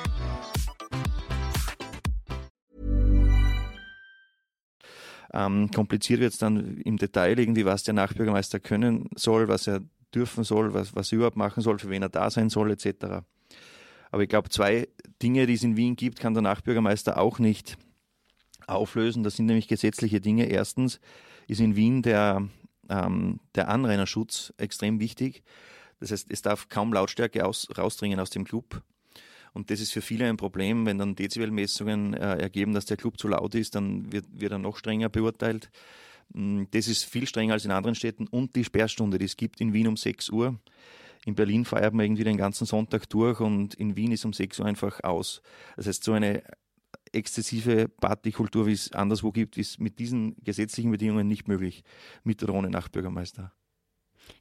Ähm, 5.33 5.71
kompliziert 5.71 6.19
wird 6.19 6.33
es 6.33 6.39
dann 6.39 6.77
im 6.77 6.97
Detail 6.97 7.39
irgendwie, 7.39 7.65
was 7.65 7.83
der 7.83 7.93
Nachbürgermeister 7.93 8.59
können 8.59 9.09
soll, 9.15 9.47
was 9.47 9.67
er 9.67 9.81
dürfen 10.13 10.43
soll, 10.43 10.73
was, 10.73 10.95
was 10.95 11.11
er 11.11 11.17
überhaupt 11.17 11.37
machen 11.37 11.61
soll, 11.61 11.79
für 11.79 11.89
wen 11.89 12.01
er 12.01 12.09
da 12.09 12.29
sein 12.29 12.49
soll, 12.49 12.71
etc. 12.71 13.23
Aber 14.11 14.23
ich 14.23 14.29
glaube, 14.29 14.49
zwei 14.49 14.89
Dinge, 15.21 15.45
die 15.45 15.53
es 15.53 15.63
in 15.63 15.77
Wien 15.77 15.95
gibt, 15.95 16.19
kann 16.19 16.33
der 16.33 16.43
Nachbürgermeister 16.43 17.17
auch 17.17 17.39
nicht 17.39 17.77
auflösen. 18.67 19.23
Das 19.23 19.37
sind 19.37 19.45
nämlich 19.45 19.67
gesetzliche 19.67 20.19
Dinge. 20.19 20.45
Erstens 20.45 20.99
ist 21.47 21.61
in 21.61 21.75
Wien 21.75 22.01
der, 22.01 22.47
ähm, 22.89 23.39
der 23.55 23.69
Anrainerschutz 23.69 24.53
extrem 24.57 24.99
wichtig. 24.99 25.43
Das 25.99 26.11
heißt, 26.11 26.27
es 26.29 26.41
darf 26.41 26.67
kaum 26.67 26.91
Lautstärke 26.91 27.45
aus, 27.45 27.67
rausdringen 27.77 28.19
aus 28.19 28.31
dem 28.31 28.43
Club. 28.43 28.81
Und 29.53 29.69
das 29.69 29.81
ist 29.81 29.91
für 29.91 30.01
viele 30.01 30.27
ein 30.27 30.37
Problem, 30.37 30.85
wenn 30.85 30.97
dann 30.97 31.15
Dezibelmessungen 31.15 32.13
äh, 32.13 32.37
ergeben, 32.37 32.73
dass 32.73 32.85
der 32.85 32.97
Club 32.97 33.19
zu 33.19 33.27
laut 33.27 33.53
ist, 33.55 33.75
dann 33.75 34.11
wird, 34.11 34.25
wird 34.31 34.51
er 34.51 34.59
noch 34.59 34.77
strenger 34.77 35.09
beurteilt. 35.09 35.69
Mm, 36.33 36.63
das 36.71 36.87
ist 36.87 37.03
viel 37.03 37.27
strenger 37.27 37.53
als 37.53 37.65
in 37.65 37.71
anderen 37.71 37.95
Städten. 37.95 38.27
Und 38.27 38.55
die 38.55 38.63
Sperrstunde, 38.63 39.17
die 39.17 39.25
es 39.25 39.37
gibt 39.37 39.59
in 39.59 39.73
Wien 39.73 39.87
um 39.87 39.97
6 39.97 40.29
Uhr. 40.29 40.59
In 41.25 41.35
Berlin 41.35 41.65
feiert 41.65 41.93
man 41.93 42.05
irgendwie 42.05 42.23
den 42.23 42.37
ganzen 42.37 42.65
Sonntag 42.65 43.07
durch 43.09 43.39
und 43.39 43.75
in 43.75 43.95
Wien 43.95 44.11
ist 44.11 44.25
um 44.25 44.33
6 44.33 44.59
Uhr 44.59 44.65
einfach 44.65 45.03
aus. 45.03 45.41
Das 45.75 45.85
heißt, 45.85 46.03
so 46.03 46.13
eine 46.13 46.43
exzessive 47.11 47.89
Partykultur, 47.89 48.67
wie 48.67 48.71
es 48.71 48.91
anderswo 48.93 49.31
gibt, 49.31 49.57
ist 49.57 49.79
mit 49.79 49.99
diesen 49.99 50.35
gesetzlichen 50.43 50.91
Bedingungen 50.91 51.27
nicht 51.27 51.47
möglich, 51.47 51.83
mit 52.23 52.41
oder 52.41 52.53
ohne 52.53 52.69
Nachbürgermeister. 52.69 53.53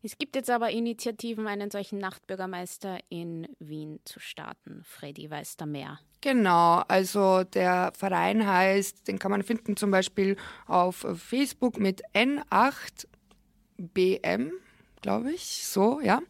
Es 0.02 0.18
gibt 0.18 0.36
jetzt 0.36 0.50
aber 0.50 0.70
Initiativen, 0.70 1.46
einen 1.46 1.70
solchen 1.70 1.98
Nachtbürgermeister 1.98 2.98
in 3.08 3.48
Wien 3.58 4.00
zu 4.04 4.20
starten. 4.20 4.82
Freddy 4.84 5.30
weiß 5.30 5.56
da 5.56 5.64
mehr. 5.66 5.98
Genau, 6.20 6.82
also 6.88 7.44
der 7.44 7.92
Verein 7.96 8.46
heißt, 8.46 9.08
den 9.08 9.18
kann 9.18 9.30
man 9.30 9.42
finden 9.42 9.76
zum 9.76 9.90
Beispiel 9.90 10.36
auf 10.66 11.06
Facebook 11.16 11.78
mit 11.78 12.02
N8BM 12.14 14.50
glaube 15.00 15.32
ich, 15.32 15.66
so, 15.66 16.00
ja. 16.00 16.20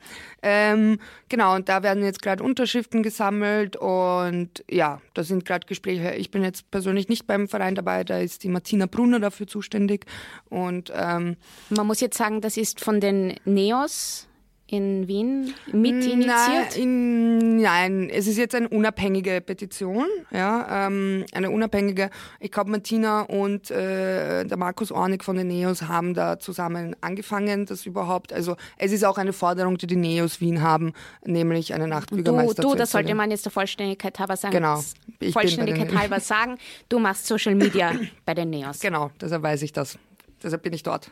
Ähm, 0.42 0.98
genau, 1.28 1.54
und 1.54 1.68
da 1.68 1.82
werden 1.82 2.04
jetzt 2.04 2.22
gerade 2.22 2.42
Unterschriften 2.42 3.02
gesammelt 3.02 3.76
und 3.76 4.64
ja, 4.70 5.00
da 5.14 5.22
sind 5.22 5.44
gerade 5.44 5.66
Gespräche. 5.66 6.14
Ich 6.14 6.30
bin 6.30 6.42
jetzt 6.42 6.70
persönlich 6.70 7.08
nicht 7.08 7.26
beim 7.26 7.48
Verein 7.48 7.74
dabei, 7.74 8.04
da 8.04 8.18
ist 8.18 8.42
die 8.42 8.48
Martina 8.48 8.86
Brunner 8.86 9.20
dafür 9.20 9.46
zuständig. 9.46 10.06
Und 10.48 10.92
ähm, 10.94 11.36
man 11.68 11.86
muss 11.86 12.00
jetzt 12.00 12.16
sagen, 12.16 12.40
das 12.40 12.56
ist 12.56 12.80
von 12.80 13.00
den 13.00 13.34
Neos 13.44 14.28
in 14.70 15.08
Wien 15.08 15.54
mit 15.72 16.04
initiiert? 16.04 16.78
Nein, 16.78 17.56
nein, 17.60 18.10
es 18.10 18.26
ist 18.26 18.38
jetzt 18.38 18.54
eine 18.54 18.68
unabhängige 18.68 19.40
Petition, 19.40 20.06
ja, 20.30 20.86
ähm, 20.86 21.24
eine 21.32 21.50
unabhängige. 21.50 22.10
Ich 22.38 22.52
glaube, 22.52 22.70
Martina 22.70 23.22
und 23.22 23.70
äh, 23.70 24.44
der 24.44 24.56
Markus 24.56 24.92
Ornig 24.92 25.24
von 25.24 25.36
den 25.36 25.48
Neos 25.48 25.82
haben 25.82 26.14
da 26.14 26.38
zusammen 26.38 26.94
angefangen, 27.00 27.66
das 27.66 27.86
überhaupt. 27.86 28.32
Also 28.32 28.56
es 28.78 28.92
ist 28.92 29.04
auch 29.04 29.18
eine 29.18 29.32
Forderung, 29.32 29.76
die 29.78 29.86
die 29.86 29.96
Neos 29.96 30.40
Wien 30.40 30.62
haben, 30.62 30.92
nämlich 31.24 31.74
eine 31.74 31.88
Nachtbürgermeister. 31.88 32.62
Du, 32.62 32.70
du 32.70 32.74
das 32.76 32.92
sollte 32.92 33.14
man 33.14 33.30
jetzt 33.30 33.44
der 33.44 33.52
Vollständigkeit 33.52 34.18
halber 34.18 34.36
sagen. 34.36 34.54
Genau. 34.54 34.82
Ich 35.18 35.32
Vollständigkeit 35.32 35.94
halber 35.94 36.20
sagen, 36.20 36.58
du 36.88 36.98
machst 36.98 37.26
Social 37.26 37.54
Media 37.54 37.92
bei 38.24 38.34
den 38.34 38.50
Neos. 38.50 38.80
Genau, 38.80 39.10
deshalb 39.20 39.42
weiß 39.42 39.62
ich 39.62 39.72
das. 39.72 39.98
Deshalb 40.42 40.62
bin 40.62 40.72
ich 40.72 40.82
dort. 40.82 41.10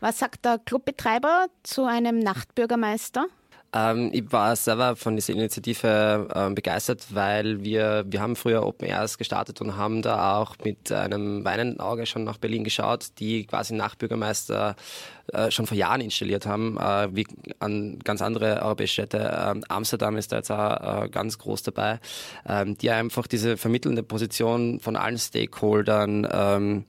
Was 0.00 0.18
sagt 0.18 0.44
der 0.44 0.58
Clubbetreiber 0.58 1.46
zu 1.62 1.84
einem 1.84 2.18
Nachtbürgermeister? 2.18 3.26
Ähm, 3.72 4.10
ich 4.14 4.32
war 4.32 4.56
selber 4.56 4.96
von 4.96 5.14
dieser 5.14 5.34
Initiative 5.34 6.28
ähm, 6.34 6.54
begeistert, 6.54 7.06
weil 7.10 7.62
wir, 7.62 8.04
wir 8.06 8.20
haben 8.20 8.34
früher 8.34 8.66
Open 8.66 8.88
Airs 8.88 9.18
gestartet 9.18 9.60
und 9.60 9.76
haben 9.76 10.00
da 10.00 10.38
auch 10.38 10.56
mit 10.64 10.90
einem 10.90 11.44
weinenden 11.44 11.78
Auge 11.78 12.06
schon 12.06 12.24
nach 12.24 12.38
Berlin 12.38 12.64
geschaut, 12.64 13.08
die 13.18 13.44
quasi 13.44 13.74
Nachbürgermeister 13.74 14.74
äh, 15.32 15.50
schon 15.50 15.66
vor 15.66 15.76
Jahren 15.76 16.00
installiert 16.00 16.46
haben, 16.46 16.78
äh, 16.78 17.14
wie 17.14 17.26
an 17.58 17.98
ganz 17.98 18.22
andere 18.22 18.62
europäische 18.62 18.94
Städte. 18.94 19.36
Ähm, 19.38 19.62
Amsterdam 19.68 20.16
ist 20.16 20.32
da 20.32 20.36
jetzt 20.36 20.50
auch 20.50 21.02
äh, 21.04 21.08
ganz 21.10 21.36
groß 21.36 21.62
dabei, 21.64 22.00
ähm, 22.48 22.78
die 22.78 22.90
einfach 22.90 23.26
diese 23.26 23.58
vermittelnde 23.58 24.02
Position 24.02 24.80
von 24.80 24.96
allen 24.96 25.18
Stakeholdern 25.18 26.26
ähm, 26.32 26.84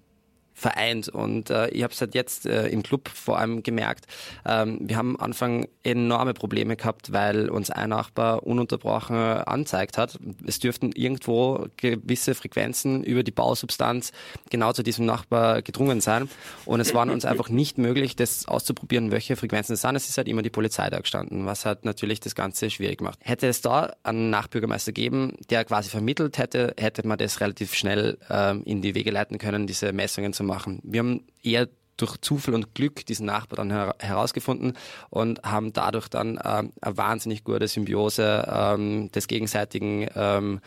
vereint. 0.60 1.10
Und 1.10 1.50
äh, 1.50 1.70
ich 1.70 1.84
habe 1.84 1.94
es 1.94 2.02
halt 2.02 2.14
jetzt 2.16 2.46
äh, 2.46 2.68
im 2.68 2.84
Club 2.84 3.10
vor 3.10 3.40
allem 3.40 3.64
gemerkt, 3.64 4.06
ähm, 4.46 4.80
wir 4.82 4.98
haben 4.98 5.16
am 5.16 5.30
Anfang 5.30 5.68
enorme 5.84 6.34
Probleme 6.34 6.76
gehabt, 6.76 7.14
weil 7.14 7.50
uns 7.50 7.70
ein 7.70 7.90
Nachbar 7.90 8.44
ununterbrochen 8.46 9.16
anzeigt 9.16 9.98
hat. 9.98 10.20
Es 10.46 10.60
dürften 10.60 10.92
irgendwo 10.92 11.68
gewisse 11.78 12.36
Frequenzen 12.36 13.04
über 13.04 13.24
die 13.24 13.32
Bausubstanz 13.32 14.12
genau 14.50 14.74
zu 14.74 14.84
diesem 14.84 15.06
Nachbar 15.06 15.62
gedrungen 15.62 16.02
sein. 16.02 16.30
Und 16.66 16.80
es 16.80 16.94
war 16.94 17.08
uns 17.10 17.26
einfach 17.30 17.50
nicht 17.50 17.78
möglich, 17.78 18.16
das 18.16 18.48
auszuprobieren, 18.48 19.12
welche 19.12 19.36
Frequenzen 19.36 19.74
es 19.74 19.82
sind. 19.82 19.96
Es 19.96 20.10
ist 20.10 20.18
halt 20.18 20.28
immer 20.28 20.42
die 20.42 20.50
Polizei 20.50 20.90
da 20.90 21.00
gestanden, 21.00 21.46
was 21.46 21.66
halt 21.66 21.86
natürlich 21.86 22.20
das 22.20 22.36
Ganze 22.36 22.70
schwierig 22.70 23.02
macht. 23.02 23.20
Hätte 23.22 23.48
es 23.48 23.62
da 23.62 23.94
einen 24.04 24.30
Nachbürgermeister 24.30 24.92
gegeben, 24.92 25.34
der 25.50 25.64
quasi 25.64 25.90
vermittelt 25.90 26.38
hätte, 26.38 26.74
hätte 26.78 27.08
man 27.08 27.18
das 27.18 27.40
relativ 27.40 27.74
schnell 27.74 28.18
ähm, 28.30 28.64
in 28.66 28.82
die 28.82 28.96
Wege 28.96 29.12
leiten 29.12 29.38
können, 29.38 29.68
diese 29.68 29.94
Messungen 29.94 30.34
zu 30.34 30.44
machen. 30.50 30.80
Wir 30.84 31.00
haben 31.00 31.24
eher 31.44 31.70
durch 31.98 32.18
Zufall 32.22 32.56
und 32.56 32.76
Glück 32.76 33.06
diesen 33.06 33.26
Nachbar 33.26 33.58
dann 33.58 33.72
her 33.72 33.96
herausgefunden 34.00 34.74
und 35.10 35.42
haben 35.44 35.74
dadurch 35.74 36.08
dann 36.08 36.40
ähm, 36.44 36.72
eine 36.82 36.98
wahnsinnig 36.98 37.44
gute 37.44 37.68
Symbiose 37.68 38.48
ähm, 38.52 39.12
des 39.12 39.28
gegenseitigen 39.28 40.08
ähm, 40.16 40.62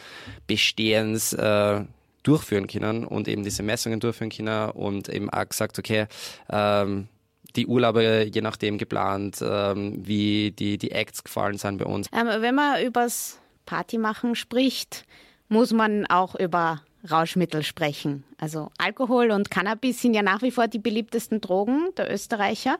Bestehens 0.46 1.32
äh, 1.32 1.84
durchführen 2.22 2.66
können 2.66 3.04
und 3.04 3.28
eben 3.28 3.42
diese 3.42 3.62
Messungen 3.62 4.00
durchführen 4.00 4.30
können 4.30 4.70
und 4.70 5.08
eben 5.08 5.30
auch 5.30 5.48
gesagt, 5.48 5.78
okay, 5.78 6.06
ähm, 6.50 7.08
die 7.56 7.66
Urlaube 7.66 8.30
je 8.32 8.40
nachdem 8.40 8.78
geplant, 8.78 9.38
ähm, 9.42 9.94
wie 10.06 10.52
die, 10.52 10.78
die 10.78 10.92
Acts 10.92 11.24
gefallen 11.24 11.58
sind 11.58 11.78
bei 11.78 11.84
uns. 11.84 12.08
Ähm, 12.12 12.28
wenn 12.40 12.54
man 12.54 12.82
übers 12.82 13.38
Partymachen 13.66 14.34
spricht, 14.34 15.04
muss 15.48 15.72
man 15.72 16.06
auch 16.06 16.34
über 16.34 16.82
Rauschmittel 17.10 17.62
sprechen. 17.62 18.24
Also 18.38 18.70
Alkohol 18.78 19.30
und 19.30 19.50
Cannabis 19.50 20.00
sind 20.00 20.14
ja 20.14 20.22
nach 20.22 20.42
wie 20.42 20.50
vor 20.50 20.68
die 20.68 20.78
beliebtesten 20.78 21.40
Drogen 21.40 21.88
der 21.96 22.12
Österreicher. 22.12 22.78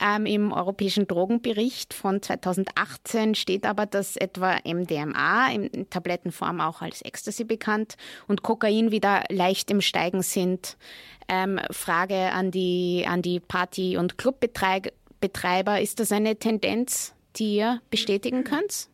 Ähm, 0.00 0.26
Im 0.26 0.52
Europäischen 0.52 1.06
Drogenbericht 1.06 1.94
von 1.94 2.20
2018 2.20 3.34
steht 3.34 3.64
aber, 3.66 3.86
dass 3.86 4.16
etwa 4.16 4.58
MDMA 4.64 5.50
in 5.50 5.88
Tablettenform 5.90 6.60
auch 6.60 6.82
als 6.82 7.02
Ecstasy 7.02 7.44
bekannt 7.44 7.96
und 8.28 8.42
Kokain 8.42 8.90
wieder 8.90 9.24
leicht 9.30 9.70
im 9.70 9.80
Steigen 9.80 10.22
sind. 10.22 10.76
Ähm, 11.28 11.60
Frage 11.70 12.32
an 12.32 12.50
die, 12.50 13.06
an 13.08 13.22
die 13.22 13.40
Party- 13.40 13.96
und 13.96 14.18
Clubbetreiber, 14.18 15.80
ist 15.80 16.00
das 16.00 16.12
eine 16.12 16.36
Tendenz, 16.36 17.14
die 17.36 17.56
ihr 17.56 17.80
bestätigen 17.90 18.44
könnt? 18.44 18.88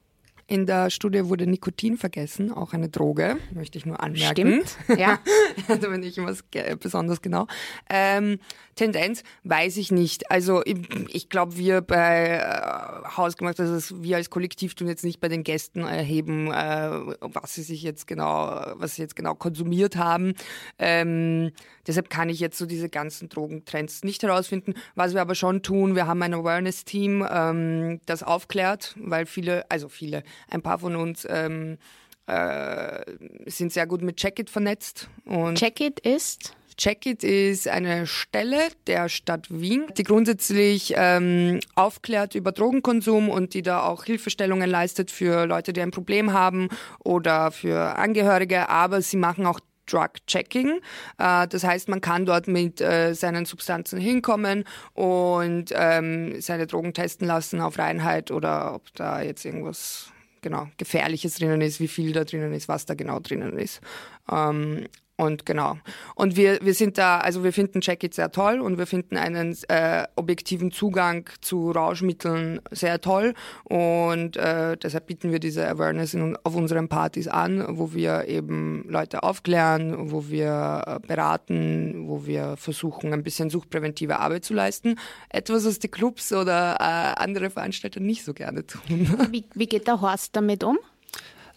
In 0.51 0.65
der 0.65 0.89
Studie 0.89 1.29
wurde 1.29 1.47
Nikotin 1.47 1.99
vergessen, 1.99 2.51
auch 2.51 2.73
eine 2.73 2.89
Droge, 2.89 3.37
möchte 3.53 3.77
ich 3.77 3.85
nur 3.85 4.03
anmerken. 4.03 4.65
Stimmt, 4.65 4.99
ja. 4.99 5.19
da 5.69 5.75
bin 5.77 6.03
ich 6.03 6.17
immer 6.17 6.33
besonders 6.81 7.21
genau. 7.21 7.47
Ähm, 7.91 8.39
Tendenz 8.79 9.25
weiß 9.45 9.77
ich 9.77 9.91
nicht. 9.91 10.31
Also 10.31 10.63
ich, 10.65 10.79
ich 11.09 11.29
glaube, 11.29 11.59
wir 11.59 11.83
bei 11.83 12.39
äh, 12.39 13.09
Hausgemacht, 13.17 13.61
also 13.61 14.03
wir 14.03 14.17
als 14.17 14.31
Kollektiv 14.31 14.75
tun 14.75 14.87
jetzt 14.87 15.05
nicht 15.05 15.21
bei 15.21 15.29
den 15.29 15.43
Gästen 15.43 15.81
erheben, 15.81 16.47
äh, 16.47 16.91
was 17.21 17.55
sie 17.55 17.63
sich 17.63 17.83
jetzt 17.83 18.07
genau, 18.07 18.73
was 18.77 18.95
sie 18.95 19.03
jetzt 19.03 19.17
genau 19.17 19.35
konsumiert 19.35 19.97
haben. 19.97 20.35
Ähm, 20.79 21.51
deshalb 21.87 22.09
kann 22.09 22.29
ich 22.29 22.39
jetzt 22.39 22.57
so 22.57 22.67
diese 22.67 22.89
ganzen 22.89 23.29
Drogentrends 23.29 24.05
nicht 24.05 24.23
herausfinden. 24.23 24.75
Was 24.95 25.13
wir 25.13 25.21
aber 25.21 25.35
schon 25.35 25.63
tun, 25.63 25.97
wir 25.97 26.07
haben 26.07 26.23
ein 26.23 26.35
Awareness-Team, 26.35 27.27
ähm, 27.31 28.01
das 28.07 28.23
aufklärt, 28.23 28.95
weil 28.99 29.27
viele, 29.27 29.69
also 29.71 29.89
viele, 29.89 30.23
ein 30.51 30.63
paar 30.63 30.79
von 30.79 30.97
uns 30.97 31.27
ähm, 31.29 31.79
äh, 32.27 33.01
sind 33.47 33.73
sehr 33.73 33.87
gut 33.87 34.03
mit 34.03 34.17
Checkit 34.17 34.51
vernetzt. 34.51 35.09
Und 35.25 35.59
Checkit 35.59 36.01
ist? 36.01 36.55
Checkit 36.77 37.25
ist 37.25 37.67
eine 37.67 38.07
Stelle 38.07 38.69
der 38.87 39.09
Stadt 39.09 39.49
Wien, 39.51 39.87
die 39.97 40.05
grundsätzlich 40.05 40.95
ähm, 40.97 41.59
aufklärt 41.75 42.37
über 42.37 42.53
Drogenkonsum 42.53 43.29
und 43.29 43.55
die 43.55 43.63
da 43.63 43.83
auch 43.83 44.05
Hilfestellungen 44.05 44.71
leistet 44.71 45.11
für 45.11 45.45
Leute, 45.47 45.73
die 45.73 45.81
ein 45.81 45.91
Problem 45.91 46.33
haben 46.33 46.69
oder 47.01 47.51
für 47.51 47.97
Angehörige, 47.99 48.69
aber 48.69 49.03
sie 49.03 49.17
machen 49.17 49.45
auch 49.45 49.59
Drug-Checking. 49.87 50.81
Äh, 51.19 51.49
das 51.49 51.65
heißt, 51.65 51.89
man 51.89 52.01
kann 52.01 52.27
dort 52.27 52.47
mit 52.47 52.81
äh, 52.81 53.13
seinen 53.15 53.45
Substanzen 53.45 53.99
hinkommen 53.99 54.65
und 54.95 55.73
ähm, 55.75 56.41
seine 56.41 56.69
Drogen 56.69 56.95
testen 56.95 57.27
lassen 57.27 57.61
auf 57.61 57.79
Reinheit 57.79 58.31
oder 58.31 58.75
ob 58.75 58.95
da 58.95 59.21
jetzt 59.21 59.45
irgendwas 59.45 60.13
genau 60.43 60.69
Gefährliches 60.77 61.37
drinnen 61.37 61.61
ist, 61.61 61.81
wie 61.81 61.89
viel 61.89 62.13
da 62.13 62.25
drinnen 62.25 62.53
ist, 62.53 62.69
was 62.69 62.87
da 62.87 62.95
genau 62.95 63.21
drinnen 63.21 63.59
ist. 63.59 63.81
Ähm, 64.31 64.87
und 65.19 65.45
genau. 65.45 65.77
Und 66.15 66.37
wir, 66.37 66.61
wir 66.63 66.75
sind 66.75 66.97
da, 66.97 67.19
also 67.19 67.43
wir 67.43 67.53
finden 67.53 67.81
Check-It 67.81 68.15
sehr 68.15 68.31
toll 68.31 68.61
und 68.61 68.79
wir 68.79 68.87
finden 68.87 69.17
einen 69.17 69.59
äh, 69.67 70.05
objektiven 70.15 70.71
Zugang 70.71 71.29
zu 71.41 71.73
Rauschmitteln 71.73 72.61
sehr 72.71 73.01
toll. 73.01 73.35
Und 73.65 74.37
äh, 74.37 74.77
deshalb 74.77 75.09
bieten 75.09 75.33
wir 75.33 75.41
diese 75.41 75.69
Awareness 75.69 76.15
in, 76.15 76.39
auf 76.45 76.55
unseren 76.55 76.89
Partys 76.89 77.27
an, 77.27 77.65
wo 77.77 77.93
wir 77.93 78.29
eben 78.29 78.85
Leute 78.89 79.25
aufklären, 79.25 80.13
wo 80.13 80.29
wir 80.29 80.85
äh, 80.87 81.07
beraten, 81.07 82.07
wo 82.07 82.25
wir 82.25 82.57
versuchen, 82.57 83.13
ein 83.13 83.25
bisschen 83.25 83.51
suchtpräventive 83.51 84.21
Arbeit 84.21 84.45
zu 84.45 84.55
leisten. 84.55 85.01
Etwas, 85.31 85.67
was 85.67 85.81
die 85.81 85.89
Clubs 85.89 86.33
oder 86.33 86.77
äh, 86.79 87.21
andere 87.21 87.51
Veranstalter 87.51 87.99
nicht 87.99 88.25
so 88.25 88.35
gerne 88.35 88.65
tun. 88.65 89.19
Wie, 89.33 89.45
wie 89.55 89.67
geht 89.67 89.89
der 89.89 90.01
Horst 90.01 90.37
damit 90.37 90.63
um? 90.63 90.79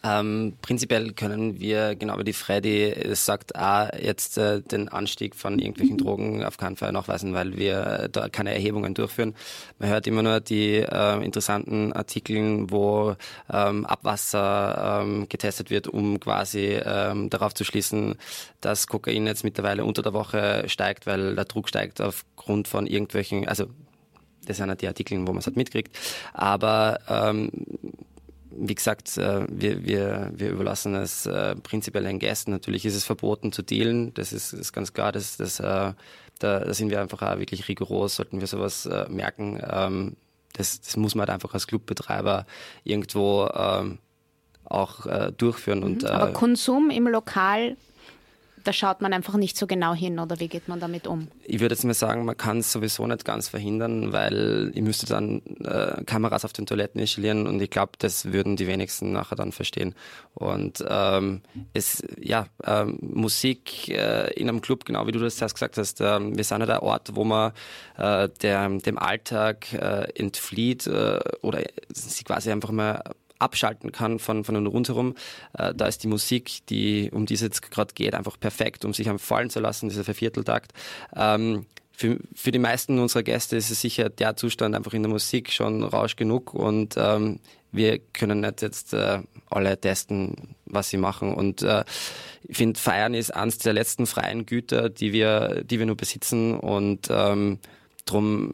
Ähm, 0.04 0.54
prinzipiell 0.62 1.14
können 1.14 1.60
wir, 1.60 1.96
genau 1.96 2.18
wie 2.18 2.24
die 2.24 2.34
Freddy 2.34 2.94
sagt, 3.14 3.56
auch 3.56 3.90
jetzt 4.00 4.38
äh, 4.38 4.62
den 4.62 4.90
Anstieg 4.90 5.36
von 5.36 5.60
irgendwelchen 5.60 5.98
Drogen 6.00 6.44
auf 6.44 6.58
keinen 6.58 6.76
Fall 6.76 6.92
nachweisen, 6.92 7.34
weil 7.34 7.58
wir 7.58 7.86
äh, 7.86 8.10
da 8.10 8.28
keine 8.30 8.54
Erhebungen 8.54 8.94
durchführen. 8.96 9.36
Man 9.78 9.90
hört 9.90 10.08
immer 10.08 10.24
nur 10.24 10.40
die 10.40 10.78
äh, 10.78 11.24
interessanten 11.24 11.94
Artikel, 11.94 12.72
wo 12.72 13.16
ähm, 13.52 13.86
Abwasser 13.86 15.02
ähm, 15.04 15.30
getestet 15.30 15.70
wird, 15.70 15.88
um 15.88 16.20
quasi 16.20 16.80
ähm, 16.84 17.30
darauf 17.30 17.54
zu 17.54 17.64
schließen, 17.64 18.16
dass 18.60 18.88
Kokain 18.88 19.28
jetzt 19.28 19.44
mittlerweile 19.44 19.86
unter 19.86 20.02
der 20.02 20.14
Woche 20.14 20.64
steigt, 20.68 21.06
weil 21.06 21.36
der 21.36 21.46
Druck 21.46 21.70
steigt 21.70 22.02
aufgrund 22.02 22.68
von 22.68 22.88
irgendwelchen, 22.88 23.48
also 23.48 23.68
das 24.48 24.58
sind 24.58 24.70
ja 24.70 24.76
die 24.76 24.88
Artikel, 24.88 25.20
wo 25.22 25.32
man 25.32 25.38
es 25.38 25.46
halt 25.46 25.58
mitkriegt. 25.58 25.96
Aber 26.34 27.00
ähm, 27.08 27.52
wie 28.56 28.76
gesagt, 28.76 29.18
äh, 29.18 29.46
wir, 29.50 29.86
wir, 29.86 30.32
wir 30.34 30.50
überlassen 30.50 30.96
es 30.96 31.26
äh, 31.26 31.56
prinzipiell 31.56 32.04
den 32.04 32.20
Gästen. 32.20 32.52
Natürlich 32.52 32.86
ist 32.86 32.96
es 32.96 33.04
verboten 33.04 33.52
zu 33.52 33.62
dealen, 33.62 34.14
das 34.14 34.34
ist, 34.34 34.54
ist 34.54 34.74
ganz 34.74 34.94
klar. 34.94 35.12
Das, 35.12 35.38
das, 35.38 35.60
äh, 35.60 35.64
da, 35.64 35.96
da 36.40 36.74
sind 36.74 36.90
wir 36.90 37.02
einfach 37.02 37.22
auch 37.22 37.40
wirklich 37.40 37.68
rigoros, 37.68 38.16
sollten 38.16 38.40
wir 38.40 38.48
sowas 38.48 38.90
merken. 39.10 39.62
Ähm, 39.70 40.16
das, 40.54 40.82
das 40.82 40.98
muss 40.98 41.16
man 41.16 41.28
halt 41.28 41.36
einfach 41.36 41.54
als 41.54 41.68
Clubbetreiber 41.68 42.46
irgendwo 42.84 43.48
ähm, 43.54 44.00
auch 44.66 45.06
durchführen. 45.38 45.80
Mhm. 45.80 45.86
Und, 45.86 46.06
Aber 46.06 46.34
Konsum 46.34 46.90
im 46.90 47.08
Lokal 47.08 47.78
da 48.64 48.74
schaut 48.74 49.02
man 49.02 49.14
einfach 49.14 49.36
nicht 49.36 49.58
so 49.58 49.68
genau 49.68 49.94
hin 49.94 50.20
oder 50.20 50.40
wie 50.40 50.48
geht 50.48 50.68
man 50.68 50.80
damit 50.80 51.08
um? 51.08 51.28
Ich 51.44 51.60
würde 51.60 51.76
jetzt 51.76 51.84
mal 51.84 51.94
sagen, 51.94 52.26
man 52.26 52.38
kann 52.38 52.60
es 52.60 52.72
sowieso 52.72 53.06
nicht 53.08 53.26
ganz 53.26 53.50
verhindern, 53.50 54.14
weil 54.14 54.72
ich 54.74 54.82
müsste 54.82 55.06
dann 55.06 55.42
äh, 55.64 56.04
Kameras 56.06 56.46
auf 56.46 56.54
den 56.54 56.66
Toiletten 56.66 57.00
installieren 57.00 57.48
und 57.48 57.62
ich 57.62 57.70
glaube, 57.70 57.94
das 58.00 58.32
würden 58.32 58.56
die 58.56 58.68
wenigsten 58.68 59.12
nachher 59.12 59.36
dann 59.36 59.52
verstehen. 59.52 59.96
Und 60.34 60.84
ähm, 60.88 61.42
es, 61.74 62.04
ja, 62.20 62.48
ähm, 62.66 62.98
Musik 63.02 63.90
äh, 63.90 64.32
in 64.34 64.50
einem 64.50 64.62
Club, 64.62 64.86
genau 64.86 65.08
wie 65.08 65.12
du 65.12 65.20
das 65.20 65.38
zuerst 65.38 65.56
gesagt 65.56 65.78
hast, 65.78 66.02
äh, 66.02 66.20
wir 66.20 66.44
sind 66.44 66.60
ja 66.62 66.66
der 66.66 66.84
Ort, 66.84 67.16
wo 67.16 67.24
man 67.24 67.52
äh, 67.98 68.30
der, 68.42 68.70
dem 68.70 68.98
Alltag 68.98 69.74
äh, 69.74 70.08
entflieht 70.16 70.88
äh, 70.88 71.20
oder 71.42 71.64
sie 71.90 72.24
quasi 72.24 72.52
einfach 72.52 72.72
mal 72.72 73.02
abschalten 73.42 73.92
kann 73.92 74.20
von, 74.20 74.44
von 74.44 74.66
rundherum. 74.68 75.16
Äh, 75.54 75.74
da 75.74 75.88
ist 75.88 76.04
die 76.04 76.08
Musik, 76.08 76.66
die, 76.70 77.10
um 77.12 77.26
die 77.26 77.34
es 77.34 77.42
jetzt 77.42 77.72
gerade 77.72 77.94
geht, 77.94 78.16
einfach 78.16 78.40
perfekt, 78.40 78.86
um 78.86 78.94
sich 78.94 79.10
am 79.10 79.20
fallen 79.20 79.50
zu 79.50 79.60
lassen, 79.60 79.90
dieser 79.90 80.04
Vervierteltakt. 80.04 80.74
Ähm, 81.16 81.66
für, 81.92 82.18
für 82.34 82.52
die 82.52 82.60
meisten 82.60 82.98
unserer 83.00 83.24
Gäste 83.24 83.58
ist 83.58 83.70
es 83.70 83.82
sicher 83.82 84.10
der 84.10 84.36
Zustand 84.36 84.76
einfach 84.76 84.94
in 84.94 85.04
der 85.04 85.12
Musik 85.12 85.52
schon 85.52 85.84
Rausch 85.84 86.16
genug 86.16 86.54
und 86.54 86.96
ähm, 86.98 87.40
wir 87.72 88.00
können 88.00 88.42
nicht 88.42 88.62
jetzt 88.62 88.94
äh, 88.94 89.20
alle 89.50 89.80
testen, 89.80 90.56
was 90.66 90.90
sie 90.90 90.98
machen. 90.98 91.34
Und 91.34 91.62
äh, 91.62 91.84
ich 92.44 92.58
finde, 92.58 92.80
Feiern 92.80 93.14
ist 93.14 93.32
eines 93.32 93.60
der 93.60 93.74
letzten 93.74 94.08
freien 94.08 94.46
Güter, 94.46 94.90
die 94.90 95.14
wir, 95.14 95.64
die 95.64 95.80
wir 95.80 95.86
nur 95.86 95.96
besitzen. 95.96 96.58
Und 96.58 97.08
ähm, 97.10 97.60
darum 98.06 98.54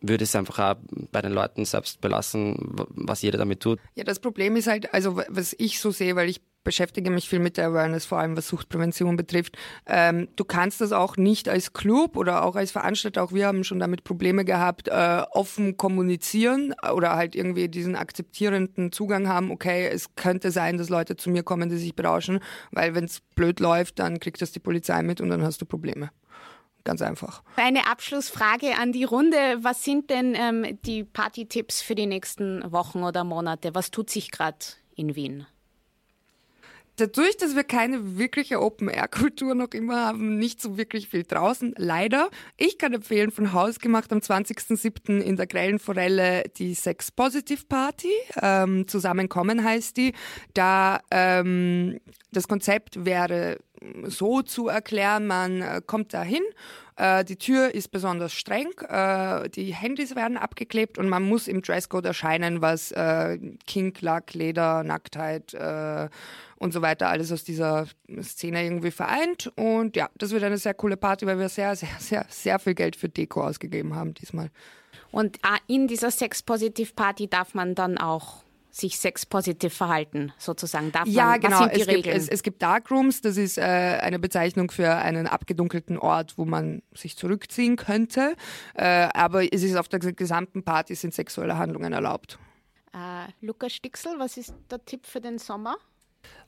würde 0.00 0.24
es 0.24 0.34
einfach 0.34 0.58
auch 0.58 0.80
bei 1.12 1.22
den 1.22 1.32
Leuten 1.32 1.64
selbst 1.64 2.00
belassen, 2.00 2.56
was 2.90 3.22
jeder 3.22 3.38
damit 3.38 3.60
tut. 3.60 3.78
Ja, 3.94 4.04
das 4.04 4.20
Problem 4.20 4.56
ist 4.56 4.66
halt, 4.66 4.92
also 4.94 5.20
was 5.28 5.54
ich 5.58 5.80
so 5.80 5.90
sehe, 5.90 6.16
weil 6.16 6.28
ich 6.28 6.40
beschäftige 6.64 7.10
mich 7.10 7.30
viel 7.30 7.38
mit 7.38 7.56
der 7.56 7.68
Awareness, 7.68 8.04
vor 8.04 8.18
allem 8.18 8.36
was 8.36 8.48
Suchtprävention 8.48 9.16
betrifft. 9.16 9.56
Ähm, 9.86 10.28
du 10.36 10.44
kannst 10.44 10.82
das 10.82 10.92
auch 10.92 11.16
nicht 11.16 11.48
als 11.48 11.72
Club 11.72 12.14
oder 12.14 12.44
auch 12.44 12.56
als 12.56 12.72
Veranstalter, 12.72 13.22
auch 13.22 13.32
wir 13.32 13.46
haben 13.46 13.64
schon 13.64 13.78
damit 13.78 14.04
Probleme 14.04 14.44
gehabt, 14.44 14.88
äh, 14.88 15.22
offen 15.30 15.78
kommunizieren 15.78 16.74
oder 16.92 17.16
halt 17.16 17.34
irgendwie 17.34 17.68
diesen 17.68 17.96
akzeptierenden 17.96 18.92
Zugang 18.92 19.28
haben, 19.28 19.50
okay, 19.50 19.88
es 19.88 20.14
könnte 20.14 20.50
sein, 20.50 20.76
dass 20.76 20.90
Leute 20.90 21.16
zu 21.16 21.30
mir 21.30 21.42
kommen, 21.42 21.70
die 21.70 21.78
sich 21.78 21.94
berauschen, 21.94 22.40
weil 22.70 22.94
wenn 22.94 23.04
es 23.04 23.20
blöd 23.34 23.60
läuft, 23.60 23.98
dann 23.98 24.20
kriegt 24.20 24.42
das 24.42 24.52
die 24.52 24.60
Polizei 24.60 25.02
mit 25.02 25.22
und 25.22 25.30
dann 25.30 25.42
hast 25.42 25.62
du 25.62 25.64
Probleme 25.64 26.10
ganz 26.88 27.02
einfach. 27.02 27.42
Eine 27.56 27.86
Abschlussfrage 27.86 28.78
an 28.78 28.92
die 28.92 29.04
Runde. 29.04 29.58
Was 29.60 29.84
sind 29.84 30.08
denn 30.08 30.34
ähm, 30.34 30.78
die 30.86 31.04
Party-Tipps 31.04 31.82
für 31.82 31.94
die 31.94 32.06
nächsten 32.06 32.72
Wochen 32.72 33.02
oder 33.02 33.24
Monate? 33.24 33.74
Was 33.74 33.90
tut 33.90 34.08
sich 34.08 34.30
gerade 34.30 34.56
in 34.96 35.14
Wien? 35.14 35.46
dadurch, 36.98 37.36
dass 37.36 37.54
wir 37.54 37.64
keine 37.64 38.18
wirkliche 38.18 38.60
Open-Air-Kultur 38.60 39.54
noch 39.54 39.70
immer 39.72 40.06
haben, 40.06 40.38
nicht 40.38 40.60
so 40.60 40.76
wirklich 40.76 41.08
viel 41.08 41.22
draußen, 41.22 41.74
leider. 41.76 42.28
Ich 42.56 42.78
kann 42.78 42.92
empfehlen, 42.92 43.30
von 43.30 43.52
Haus 43.52 43.78
gemacht 43.78 44.12
am 44.12 44.18
20.07. 44.18 45.20
in 45.20 45.36
der 45.36 45.46
Grellen 45.46 45.78
Forelle 45.78 46.44
die 46.56 46.74
Sex 46.74 47.10
Positive 47.12 47.64
Party. 47.68 48.10
Ähm, 48.42 48.88
Zusammenkommen 48.88 49.64
heißt 49.64 49.96
die. 49.96 50.12
Da 50.54 51.00
ähm, 51.10 52.00
das 52.32 52.48
Konzept 52.48 53.04
wäre 53.04 53.58
so 54.04 54.42
zu 54.42 54.68
erklären, 54.68 55.26
man 55.26 55.62
äh, 55.62 55.80
kommt 55.84 56.14
da 56.14 56.22
hin 56.22 56.42
äh, 56.96 57.24
die 57.24 57.36
Tür 57.36 57.74
ist 57.74 57.92
besonders 57.92 58.32
streng, 58.32 58.72
äh, 58.88 59.48
die 59.50 59.72
Handys 59.72 60.16
werden 60.16 60.36
abgeklebt 60.36 60.98
und 60.98 61.08
man 61.08 61.22
muss 61.22 61.46
im 61.46 61.62
Dresscode 61.62 62.06
erscheinen, 62.06 62.60
was 62.60 62.92
Kink, 63.66 64.00
Lack, 64.02 64.34
Leder, 64.34 64.82
Nacktheit 64.82 65.54
und 66.56 66.72
so 66.72 66.82
weiter 66.82 67.08
alles 67.08 67.30
aus 67.30 67.44
dieser 67.44 67.86
Szene 68.20 68.64
irgendwie 68.64 68.90
vereint. 68.90 69.52
Und 69.56 69.96
ja, 69.96 70.08
das 70.16 70.32
wird 70.32 70.42
eine 70.42 70.58
sehr 70.58 70.74
coole 70.74 70.96
Party, 70.96 71.26
weil 71.26 71.38
wir 71.38 71.48
sehr, 71.48 71.76
sehr, 71.76 71.88
sehr, 71.98 72.26
sehr 72.28 72.58
viel 72.58 72.74
Geld 72.74 72.96
für 72.96 73.08
Deko 73.08 73.44
ausgegeben 73.44 73.94
haben 73.94 74.14
diesmal. 74.14 74.50
Und 75.10 75.38
ah, 75.42 75.58
in 75.66 75.86
dieser 75.86 76.10
Sex-Positiv-Party 76.10 77.28
darf 77.28 77.54
man 77.54 77.74
dann 77.74 77.98
auch 77.98 78.42
sich 78.78 78.98
sexpositiv 78.98 79.74
verhalten, 79.74 80.32
sozusagen. 80.38 80.92
Darf 80.92 81.06
ja, 81.08 81.26
man, 81.26 81.40
genau. 81.40 81.66
es, 81.66 81.86
gibt, 81.86 82.06
es, 82.06 82.28
es, 82.28 82.42
gibt 82.42 82.62
Darkrooms, 82.62 83.20
das 83.20 83.36
ist 83.36 83.58
äh, 83.58 83.62
eine 83.62 84.18
Bezeichnung 84.18 84.70
für 84.70 84.90
einen 84.90 85.26
abgedunkelten 85.26 85.98
Ort, 85.98 86.38
wo 86.38 86.44
man 86.44 86.82
sich 86.94 87.16
zurückziehen 87.16 87.76
könnte. 87.76 88.36
Äh, 88.74 89.08
aber 89.14 89.52
es 89.52 89.62
ist 89.62 89.76
auf 89.76 89.88
der 89.88 89.98
gesamten 89.98 90.62
Party 90.62 90.94
sind 90.94 91.14
sexuelle 91.14 91.58
Handlungen 91.58 91.92
erlaubt. 91.92 92.38
Äh, 92.92 93.30
Lukas 93.44 93.72
Stixel, 93.72 94.18
was 94.18 94.36
ist 94.36 94.54
der 94.70 94.84
Tipp 94.84 95.06
für 95.06 95.20
den 95.20 95.38
Sommer? 95.38 95.76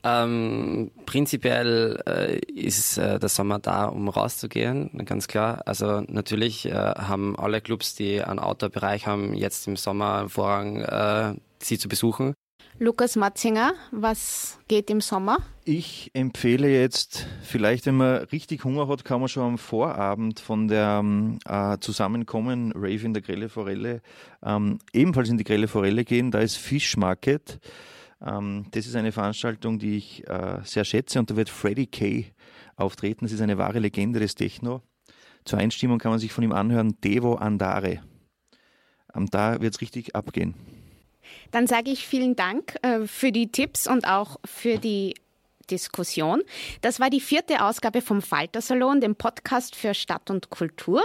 Ähm, 0.03 0.90
prinzipiell 1.05 2.03
äh, 2.07 2.38
ist 2.38 2.97
äh, 2.97 3.19
der 3.19 3.29
Sommer 3.29 3.59
da, 3.59 3.85
um 3.87 4.09
rauszugehen, 4.09 5.05
ganz 5.05 5.29
klar. 5.29 5.62
Also 5.66 6.01
natürlich 6.01 6.66
äh, 6.66 6.73
haben 6.73 7.38
alle 7.38 7.61
Clubs, 7.61 7.95
die 7.95 8.23
einen 8.23 8.38
Outdoor-Bereich 8.38 9.07
haben, 9.07 9.35
jetzt 9.35 9.66
im 9.69 9.77
Sommer 9.77 10.29
Vorrang, 10.29 10.81
äh, 10.81 11.35
sie 11.62 11.79
zu 11.79 11.88
besuchen. 11.88 12.35
Lukas 12.79 13.16
Matzinger, 13.16 13.75
was 13.90 14.59
geht 14.68 14.90
im 14.90 15.01
Sommer? 15.01 15.38
Ich 15.64 16.11
empfehle 16.14 16.68
jetzt, 16.68 17.27
vielleicht 17.42 17.87
wenn 17.87 17.96
man 17.96 18.25
richtig 18.25 18.64
Hunger 18.64 18.88
hat, 18.88 19.05
kann 19.05 19.20
man 19.20 19.29
schon 19.29 19.42
am 19.42 19.59
Vorabend 19.59 20.40
von 20.40 20.68
der 20.68 21.05
äh, 21.44 21.79
Zusammenkommen 21.81 22.73
Rave 22.75 23.05
in 23.05 23.12
der 23.12 23.23
Grelle 23.23 23.49
Forelle 23.49 24.01
ähm, 24.42 24.79
ebenfalls 24.92 25.29
in 25.29 25.37
die 25.37 25.44
Grelle 25.44 25.68
Forelle 25.68 26.05
gehen. 26.05 26.31
Da 26.31 26.40
ist 26.40 26.57
Fish 26.57 26.96
Market. 26.96 27.61
Ähm, 28.25 28.66
das 28.70 28.87
ist 28.87 28.96
eine 28.96 29.12
Veranstaltung, 29.12 29.79
die 29.79 29.96
ich 29.96 30.27
äh, 30.27 30.61
sehr 30.64 30.85
schätze 30.85 31.18
und 31.18 31.31
da 31.31 31.37
wird 31.37 31.51
Freddie 31.51 31.87
Kay 31.87 32.33
auftreten. 32.77 33.27
Das 33.27 33.33
ist 33.33 33.42
eine 33.42 33.59
wahre 33.59 33.79
Legende 33.79 34.20
des 34.20 34.35
Techno. 34.35 34.83
Zur 35.44 35.59
Einstimmung 35.59 35.99
kann 35.99 36.12
man 36.12 36.18
sich 36.18 36.33
von 36.33 36.44
ihm 36.44 36.53
anhören, 36.53 36.96
Devo 37.03 37.35
Andare. 37.35 38.01
Ähm, 39.14 39.27
da 39.31 39.61
wird 39.61 39.75
es 39.75 39.81
richtig 39.81 40.14
abgehen. 40.14 40.55
Dann 41.51 41.66
sage 41.66 41.90
ich 41.90 42.07
vielen 42.07 42.37
Dank 42.37 42.77
äh, 42.83 43.07
für 43.07 43.33
die 43.33 43.51
Tipps 43.51 43.87
und 43.87 44.07
auch 44.07 44.38
für 44.45 44.79
die 44.79 45.14
Diskussion. 45.71 46.43
Das 46.81 47.01
war 47.01 47.11
die 47.11 47.21
vierte 47.21 47.64
Ausgabe 47.64 48.03
vom 48.03 48.23
Falter-Salon, 48.23 49.01
dem 49.01 49.16
Podcast 49.16 49.77
für 49.77 49.95
Stadt 49.95 50.31
und 50.31 50.51
Kultur. 50.51 51.03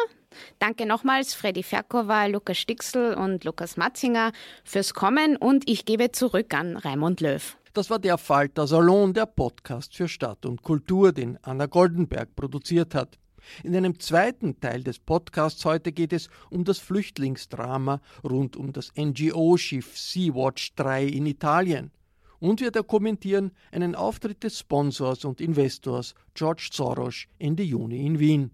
Danke 0.60 0.86
nochmals 0.86 1.34
Freddy 1.34 1.64
Ferkova, 1.64 2.26
Lukas 2.26 2.58
Stixel 2.58 3.14
und 3.14 3.44
Lukas 3.44 3.78
Matzinger 3.78 4.32
fürs 4.64 4.94
Kommen 4.94 5.38
und 5.38 5.70
ich 5.70 5.86
gebe 5.86 6.12
zurück 6.12 6.54
an 6.54 6.78
Raimund 6.78 7.22
Löw. 7.22 7.56
Das 7.74 7.90
war 7.90 8.00
der 8.00 8.18
Falter 8.18 8.68
Salon, 8.68 9.14
der 9.14 9.26
Podcast 9.26 9.96
für 9.96 10.08
Stadt 10.08 10.46
und 10.46 10.62
Kultur, 10.62 11.12
den 11.12 11.38
Anna 11.44 11.66
Goldenberg 11.66 12.36
produziert 12.36 12.96
hat. 12.96 13.18
In 13.64 13.76
einem 13.76 14.00
zweiten 14.00 14.60
Teil 14.60 14.84
des 14.84 15.00
Podcasts 15.00 15.64
heute 15.66 15.92
geht 15.92 16.14
es 16.14 16.30
um 16.50 16.64
das 16.64 16.80
Flüchtlingsdrama 16.80 18.02
rund 18.24 18.56
um 18.56 18.74
das 18.74 18.92
NGO-Schiff 18.98 19.98
Sea-Watch 19.98 20.76
3 20.76 21.06
in 21.06 21.26
Italien. 21.26 21.92
Und 22.40 22.62
wir 22.62 22.72
dokumentieren 22.72 23.52
einen 23.72 23.96
Auftritt 23.96 24.44
des 24.44 24.60
Sponsors 24.60 25.26
und 25.26 25.42
Investors 25.42 26.14
George 26.34 26.70
Soros 26.72 27.26
Ende 27.40 27.64
Juni 27.64 28.06
in 28.06 28.20
Wien. 28.20 28.52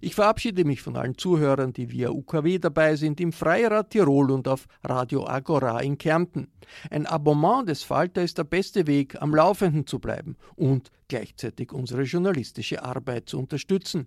Ich 0.00 0.14
verabschiede 0.14 0.64
mich 0.64 0.82
von 0.82 0.96
allen 0.96 1.16
Zuhörern, 1.16 1.72
die 1.72 1.90
via 1.90 2.10
UKW 2.10 2.58
dabei 2.58 2.96
sind, 2.96 3.20
im 3.20 3.32
Freirad 3.32 3.90
Tirol 3.90 4.30
und 4.30 4.48
auf 4.48 4.66
Radio 4.82 5.26
Agora 5.26 5.80
in 5.80 5.98
Kärnten. 5.98 6.48
Ein 6.90 7.06
Abonnement 7.06 7.68
des 7.68 7.82
Falter 7.82 8.22
ist 8.22 8.38
der 8.38 8.44
beste 8.44 8.86
Weg, 8.86 9.20
am 9.20 9.34
Laufenden 9.34 9.86
zu 9.86 9.98
bleiben 9.98 10.36
und 10.56 10.90
gleichzeitig 11.08 11.72
unsere 11.72 12.02
journalistische 12.02 12.82
Arbeit 12.82 13.28
zu 13.28 13.38
unterstützen. 13.38 14.06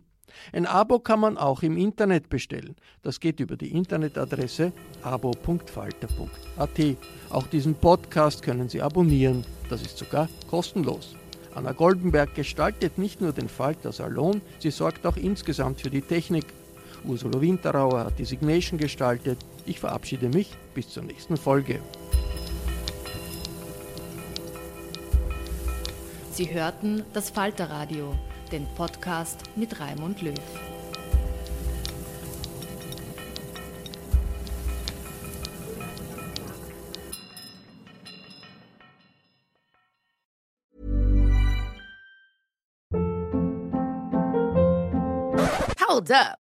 Ein 0.53 0.65
Abo 0.65 0.99
kann 0.99 1.19
man 1.19 1.37
auch 1.37 1.63
im 1.63 1.77
Internet 1.77 2.29
bestellen. 2.29 2.75
Das 3.01 3.19
geht 3.19 3.39
über 3.39 3.57
die 3.57 3.71
Internetadresse 3.73 4.71
abo.falter.at. 5.01 6.97
Auch 7.29 7.47
diesen 7.47 7.75
Podcast 7.75 8.41
können 8.41 8.69
Sie 8.69 8.81
abonnieren. 8.81 9.43
Das 9.69 9.81
ist 9.81 9.97
sogar 9.97 10.29
kostenlos. 10.49 11.15
Anna 11.57 11.71
Goldenberg 11.71 12.35
gestaltet 12.35 12.99
nicht 12.99 13.19
nur 13.19 13.33
den 13.33 13.49
Falter 13.49 13.91
Salon, 13.91 14.41
sie 14.59 14.69
sorgt 14.69 15.07
auch 15.07 15.17
insgesamt 15.17 15.81
für 15.81 15.89
die 15.89 16.03
Technik. 16.03 16.45
Ursula 17.03 17.41
Winterauer 17.41 18.05
hat 18.05 18.19
die 18.19 18.25
Signation 18.25 18.77
gestaltet. 18.77 19.39
Ich 19.65 19.79
verabschiede 19.79 20.29
mich 20.29 20.51
bis 20.75 20.89
zur 20.89 21.03
nächsten 21.03 21.35
Folge. 21.35 21.79
Sie 26.31 26.53
hörten 26.53 27.03
das 27.13 27.31
Falterradio, 27.31 28.13
den 28.49 28.67
Podcast 28.75 29.43
mit 29.55 29.79
Raimund 29.79 30.21
Löw. 30.21 30.33
Hold 45.79 46.11
up. 46.11 46.46